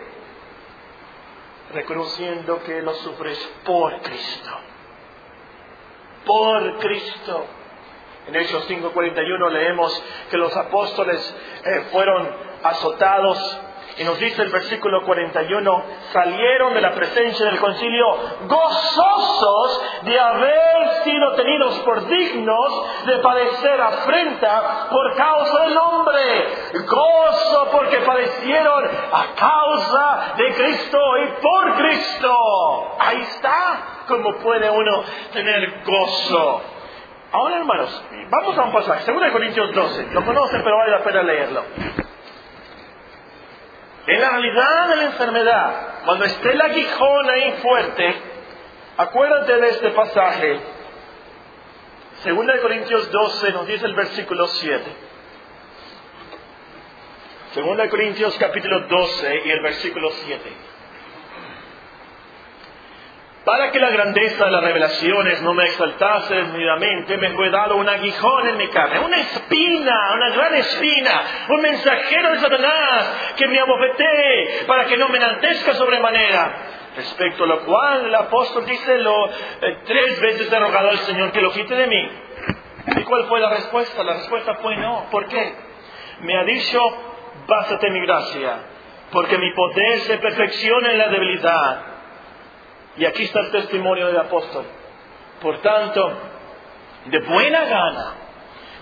Reconociendo 1.74 2.62
que 2.64 2.82
lo 2.82 2.94
sufres 2.96 3.38
por 3.64 4.02
Cristo. 4.02 4.73
Por 6.26 6.80
Cristo. 6.80 7.46
En 8.28 8.36
Hechos 8.36 8.66
5:41 8.68 9.50
leemos 9.52 10.04
que 10.32 10.38
los 10.38 10.56
apóstoles 10.56 11.36
eh, 11.66 11.86
fueron 11.92 12.30
azotados 12.64 13.60
y 13.98 14.04
nos 14.04 14.18
dice 14.18 14.42
el 14.42 14.50
versículo 14.50 15.04
41, 15.06 15.84
salieron 16.12 16.74
de 16.74 16.82
la 16.82 16.94
presencia 16.94 17.46
del 17.46 17.60
concilio 17.60 18.06
gozosos 18.48 19.82
de 20.04 20.20
haber 20.20 21.04
sido 21.04 21.34
tenidos 21.34 21.78
por 21.80 22.08
dignos 22.08 23.06
de 23.06 23.18
padecer 23.20 23.82
afrenta 23.82 24.88
por 24.90 25.16
causa 25.16 25.64
del 25.64 25.78
hombre. 25.78 26.48
Gozo 26.88 27.68
porque 27.72 27.98
padecieron 27.98 28.84
a 29.12 29.26
causa 29.36 30.34
de 30.38 30.54
Cristo 30.56 30.98
y 31.18 31.42
por 31.42 31.76
Cristo. 31.76 32.96
Ahí 33.00 33.22
está 33.22 33.93
como 34.08 34.38
puede 34.38 34.70
uno 34.70 35.04
tener 35.32 35.82
gozo. 35.84 36.62
Ahora, 37.32 37.58
hermanos, 37.58 38.04
vamos 38.30 38.58
a 38.58 38.64
un 38.64 38.72
pasaje, 38.72 39.12
2 39.12 39.32
Corintios 39.32 39.74
12. 39.74 40.08
Lo 40.12 40.26
conocen, 40.26 40.64
pero 40.64 40.78
vale 40.78 40.92
la 40.92 41.04
pena 41.04 41.24
leerlo. 41.24 41.64
En 44.06 44.22
la 44.22 44.30
realidad 44.30 44.90
de 44.90 44.96
la 44.98 45.04
enfermedad, 45.06 45.88
cuando 46.06 46.26
esté 46.26 46.52
el 46.52 46.62
aguijón 46.62 47.30
ahí 47.30 47.54
fuerte, 47.62 48.16
acuérdate 48.98 49.56
de 49.58 49.70
este 49.70 49.90
pasaje. 49.92 50.60
Segunda 52.24 52.54
de 52.54 52.62
Corintios 52.62 53.12
12 53.12 53.52
nos 53.52 53.68
dice 53.68 53.86
el 53.86 53.96
versículo 53.96 54.48
7. 54.48 54.84
Segunda 57.54 57.84
de 57.84 57.90
Corintios 57.90 58.38
capítulo 58.38 58.82
12 58.82 59.42
y 59.46 59.52
el 59.52 59.62
versículo 59.62 60.10
7 60.12 60.73
para 63.46 63.72
que 63.72 63.80
la 63.80 63.90
grandeza 63.90 64.46
de 64.46 64.52
las 64.52 64.64
revelaciones 64.64 65.42
no 65.42 65.54
me 65.54 65.66
exaltase 65.66 66.34
desmedidamente, 66.34 67.18
me 67.18 67.32
fue 67.32 67.50
dado 67.50 67.76
un 67.76 67.90
aguijón 67.90 68.48
en 68.48 68.58
mi 68.58 68.68
carne, 68.70 69.00
una 69.00 69.20
espina, 69.20 70.14
una 70.14 70.30
gran 70.30 70.56
espina, 70.56 71.22
un 71.50 71.62
mensajero 71.62 72.32
de 72.32 72.40
Satanás 72.40 73.34
que 73.36 73.48
me 73.48 73.60
abofeté 73.60 74.64
para 74.66 74.86
que 74.86 74.96
no 74.98 75.10
me 75.10 75.18
enaltezca 75.18 75.74
sobremanera. 75.74 76.54
Respecto 76.96 77.44
a 77.44 77.48
lo 77.48 77.66
cual 77.66 78.06
el 78.06 78.16
apóstol 78.16 78.66
dice, 78.66 79.00
lo, 79.00 79.28
eh, 79.28 79.80
tres 79.86 80.22
veces 80.22 80.52
he 80.52 80.60
rogado 80.60 80.90
al 80.90 81.00
Señor 81.00 81.32
que 81.32 81.42
lo 81.42 81.52
quite 81.52 81.74
de 81.74 81.88
mí. 81.88 82.10
¿Y 82.96 83.04
cuál 83.04 83.26
fue 83.26 83.40
la 83.40 83.50
respuesta? 83.50 84.04
La 84.04 84.14
respuesta 84.14 84.56
fue 84.56 84.76
no. 84.78 85.08
¿Por 85.10 85.26
qué? 85.28 85.56
Me 86.22 86.38
ha 86.38 86.44
dicho, 86.44 86.80
bástate 87.48 87.90
mi 87.90 88.00
gracia, 88.02 88.58
porque 89.12 89.38
mi 89.38 89.52
poder 89.54 90.00
se 90.02 90.18
perfecciona 90.18 90.92
en 90.92 90.98
la 91.00 91.08
debilidad. 91.10 91.93
Y 92.98 93.06
aquí 93.06 93.24
está 93.24 93.40
el 93.40 93.52
testimonio 93.52 94.08
del 94.08 94.20
apóstol. 94.20 94.66
Por 95.42 95.62
tanto, 95.62 96.14
de 97.06 97.20
buena 97.20 97.66
gana, 97.66 98.14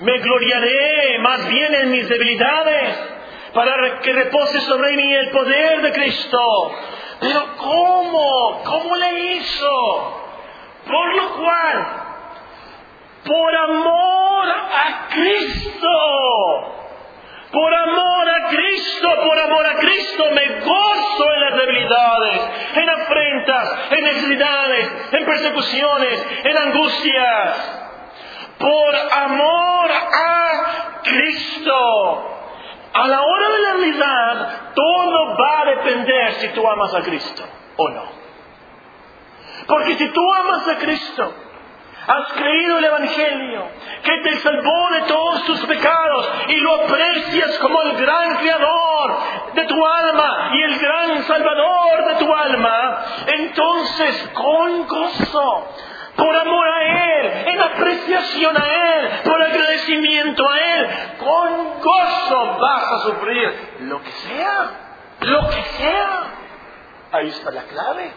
me 0.01 0.17
gloriaré 0.19 1.19
más 1.19 1.47
bien 1.47 1.75
en 1.75 1.91
mis 1.91 2.09
debilidades, 2.09 2.97
para 3.53 3.99
que 3.99 4.13
repose 4.13 4.61
sobre 4.61 4.95
mí 4.95 5.13
el 5.13 5.29
poder 5.29 5.81
de 5.81 5.91
Cristo. 5.91 6.71
Pero 7.19 7.57
¿cómo? 7.57 8.61
¿Cómo 8.63 8.95
le 8.95 9.33
hizo? 9.33 10.21
Por 10.87 11.15
lo 11.15 11.29
cual, 11.35 11.87
por 13.25 13.55
amor 13.55 14.47
a 14.49 15.07
Cristo, 15.09 16.80
por 17.51 17.73
amor 17.73 18.29
a 18.29 18.47
Cristo, 18.47 19.07
por 19.23 19.39
amor 19.39 19.65
a 19.65 19.75
Cristo 19.75 20.23
me 20.31 20.59
gozo 20.61 21.33
en 21.33 21.41
las 21.41 21.55
debilidades, 21.57 22.51
en 22.75 22.89
afrentas, 22.89 23.91
en 23.91 24.03
necesidades, 24.03 24.91
en 25.11 25.25
persecuciones, 25.25 26.27
en 26.45 26.57
angustias. 26.57 27.77
Por 28.57 28.95
amor 28.95 29.91
a 29.91 31.01
Cristo. 31.03 32.27
A 32.93 33.07
la 33.07 33.21
hora 33.21 33.49
de 33.49 33.59
la 33.59 33.73
realidad, 33.73 34.73
todo 34.75 35.37
va 35.37 35.61
a 35.61 35.65
depender 35.65 36.33
si 36.33 36.49
tú 36.49 36.67
amas 36.67 36.93
a 36.93 37.01
Cristo 37.01 37.43
o 37.77 37.89
no. 37.89 38.03
Porque 39.67 39.95
si 39.95 40.09
tú 40.09 40.33
amas 40.33 40.67
a 40.67 40.77
Cristo, 40.77 41.33
Has 42.07 42.33
creído 42.33 42.79
el 42.79 42.85
Evangelio, 42.85 43.67
que 44.03 44.17
te 44.23 44.37
salvó 44.37 44.89
de 44.91 45.01
todos 45.01 45.45
tus 45.45 45.65
pecados 45.67 46.31
y 46.47 46.55
lo 46.55 46.75
aprecias 46.83 47.59
como 47.59 47.79
el 47.83 47.97
gran 47.97 48.37
creador 48.37 49.19
de 49.53 49.63
tu 49.65 49.85
alma 49.85 50.51
y 50.53 50.63
el 50.63 50.79
gran 50.79 51.23
salvador 51.23 52.05
de 52.07 52.25
tu 52.25 52.33
alma. 52.33 53.05
Entonces, 53.27 54.29
con 54.33 54.87
gozo, 54.87 55.75
por 56.15 56.35
amor 56.35 56.67
a 56.67 56.83
Él, 56.83 57.47
en 57.49 57.61
apreciación 57.61 58.57
a 58.57 58.65
Él, 58.65 59.09
por 59.23 59.41
agradecimiento 59.41 60.49
a 60.49 60.59
Él, 60.59 60.89
con 61.19 61.79
gozo 61.81 62.57
vas 62.59 62.91
a 62.93 62.99
sufrir 62.99 63.77
lo 63.81 64.01
que 64.01 64.11
sea, 64.11 64.71
lo 65.21 65.49
que 65.49 65.63
sea. 65.63 66.23
Ahí 67.11 67.27
está 67.27 67.51
la 67.51 67.63
clave. 67.63 68.11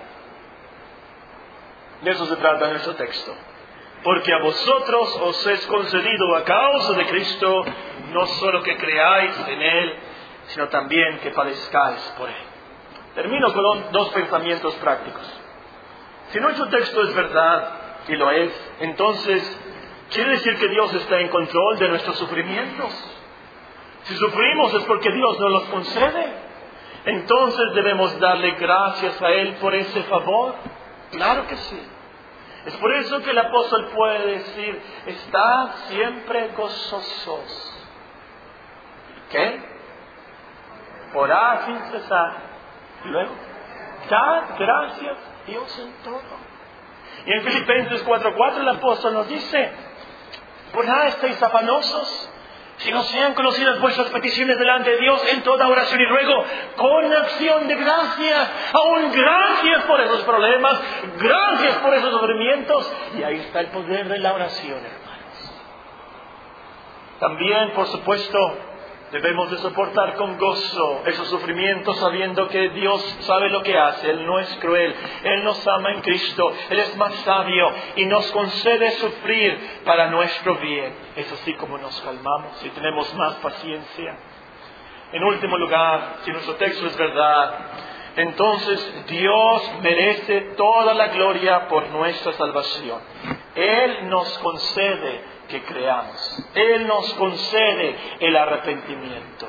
De 2.00 2.10
eso 2.10 2.26
se 2.26 2.36
trata 2.36 2.68
nuestro 2.68 2.94
texto. 2.94 3.34
Porque 4.04 4.32
a 4.32 4.38
vosotros 4.38 5.20
os 5.22 5.46
es 5.46 5.66
concedido 5.66 6.36
a 6.36 6.44
causa 6.44 6.92
de 6.92 7.06
Cristo 7.06 7.64
no 8.12 8.26
solo 8.26 8.62
que 8.62 8.76
creáis 8.76 9.32
en 9.48 9.62
Él, 9.62 9.94
sino 10.48 10.68
también 10.68 11.18
que 11.20 11.30
padezcáis 11.30 12.00
por 12.18 12.28
Él. 12.28 12.44
Termino 13.14 13.52
con 13.52 13.92
dos 13.92 14.10
pensamientos 14.10 14.74
prácticos. 14.74 15.40
Si 16.28 16.38
nuestro 16.38 16.68
texto 16.68 17.02
es 17.02 17.14
verdad, 17.14 17.84
y 18.08 18.16
lo 18.16 18.30
es, 18.30 18.72
entonces, 18.80 19.60
¿quiere 20.12 20.32
decir 20.32 20.56
que 20.58 20.68
Dios 20.68 20.92
está 20.94 21.20
en 21.20 21.28
control 21.28 21.78
de 21.78 21.88
nuestros 21.88 22.18
sufrimientos? 22.18 22.92
Si 24.04 24.14
sufrimos 24.16 24.74
es 24.74 24.84
porque 24.84 25.10
Dios 25.10 25.40
nos 25.40 25.50
los 25.50 25.64
concede. 25.64 26.44
Entonces 27.06 27.74
debemos 27.74 28.18
darle 28.20 28.52
gracias 28.52 29.20
a 29.20 29.28
Él 29.28 29.54
por 29.60 29.74
ese 29.74 30.02
favor. 30.04 30.54
Claro 31.10 31.46
que 31.46 31.56
sí. 31.56 31.80
Es 32.66 32.74
por 32.76 32.92
eso 32.94 33.20
que 33.20 33.30
el 33.30 33.38
apóstol 33.38 33.90
puede 33.94 34.26
decir, 34.38 34.82
está 35.06 35.72
siempre 35.88 36.48
gozosos. 36.56 37.86
¿Qué? 39.30 39.60
Orad 41.14 41.66
sin 41.66 41.78
cesar. 41.90 42.36
Y 43.04 43.08
luego, 43.08 43.32
dad 44.08 44.42
gracias 44.58 45.18
a 45.18 45.46
Dios 45.46 45.78
en 45.78 45.92
todo. 46.02 46.22
Y 47.26 47.32
en 47.32 47.42
Filipenses 47.42 48.04
4:4 48.04 48.56
el 48.60 48.68
apóstol 48.68 49.14
nos 49.14 49.28
dice, 49.28 49.72
por 50.72 50.86
nada 50.86 51.08
estéis 51.08 51.42
afanosos, 51.42 52.30
si 52.78 52.90
no 52.90 53.02
sean 53.04 53.34
conocidas 53.34 53.80
vuestras 53.80 54.08
peticiones 54.08 54.58
delante 54.58 54.90
de 54.90 54.96
Dios 54.98 55.22
en 55.32 55.42
toda 55.42 55.68
oración 55.68 56.00
y 56.00 56.06
ruego, 56.06 56.44
con 56.76 57.12
acción 57.12 57.68
de 57.68 57.74
gracias, 57.76 58.50
aún 58.72 59.12
gracias 59.12 59.84
por 59.84 60.00
esos 60.00 60.22
problemas, 60.24 60.80
gracias 61.18 61.76
por 61.76 61.94
esos 61.94 62.10
sufrimientos. 62.10 62.92
Y 63.18 63.22
ahí 63.22 63.36
está 63.36 63.60
el 63.60 63.68
poder 63.68 64.08
de 64.08 64.18
la 64.18 64.34
oración, 64.34 64.78
hermanos. 64.78 65.54
También, 67.20 67.70
por 67.70 67.86
supuesto, 67.86 68.38
Debemos 69.14 69.48
de 69.48 69.58
soportar 69.58 70.16
con 70.16 70.36
gozo 70.36 71.02
esos 71.06 71.28
sufrimientos 71.28 71.96
sabiendo 71.98 72.48
que 72.48 72.70
Dios 72.70 73.00
sabe 73.20 73.48
lo 73.48 73.62
que 73.62 73.78
hace, 73.78 74.10
Él 74.10 74.26
no 74.26 74.40
es 74.40 74.52
cruel, 74.56 74.92
Él 75.22 75.44
nos 75.44 75.64
ama 75.68 75.92
en 75.92 76.00
Cristo, 76.00 76.52
Él 76.68 76.80
es 76.80 76.96
más 76.96 77.14
sabio 77.22 77.70
y 77.94 78.06
nos 78.06 78.26
concede 78.32 78.90
sufrir 78.96 79.82
para 79.84 80.10
nuestro 80.10 80.56
bien. 80.56 80.92
Es 81.14 81.30
así 81.30 81.54
como 81.54 81.78
nos 81.78 82.00
calmamos 82.00 82.60
y 82.64 82.70
tenemos 82.70 83.14
más 83.14 83.34
paciencia. 83.34 84.18
En 85.12 85.22
último 85.22 85.58
lugar, 85.58 86.16
si 86.24 86.32
nuestro 86.32 86.56
texto 86.56 86.84
es 86.84 86.96
verdad, 86.96 87.54
entonces 88.16 89.06
Dios 89.06 89.70
merece 89.80 90.40
toda 90.56 90.92
la 90.92 91.06
gloria 91.06 91.68
por 91.68 91.88
nuestra 91.90 92.32
salvación. 92.32 93.00
Él 93.54 94.08
nos 94.08 94.36
concede 94.38 95.33
que 95.54 95.62
creamos. 95.62 96.44
Él 96.54 96.86
nos 96.88 97.14
concede 97.14 97.96
el 98.18 98.36
arrepentimiento. 98.36 99.46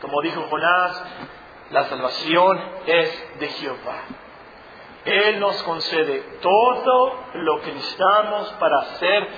Como 0.00 0.22
dijo 0.22 0.46
Jonás, 0.48 1.04
la 1.70 1.84
salvación 1.86 2.60
es 2.86 3.38
de 3.40 3.48
Jehová. 3.48 4.02
Él 5.04 5.40
nos 5.40 5.60
concede 5.64 6.20
todo 6.40 7.24
lo 7.34 7.60
que 7.62 7.72
necesitamos 7.72 8.52
para 8.60 8.82
ser 9.00 9.28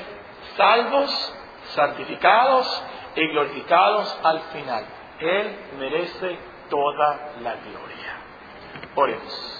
salvos, 0.56 1.34
santificados 1.74 2.84
y 3.16 3.26
glorificados 3.28 4.18
al 4.22 4.40
final. 4.52 4.84
Él 5.18 5.56
merece 5.78 6.38
toda 6.68 7.32
la 7.40 7.54
gloria. 7.54 8.20
Oremos. 8.96 9.59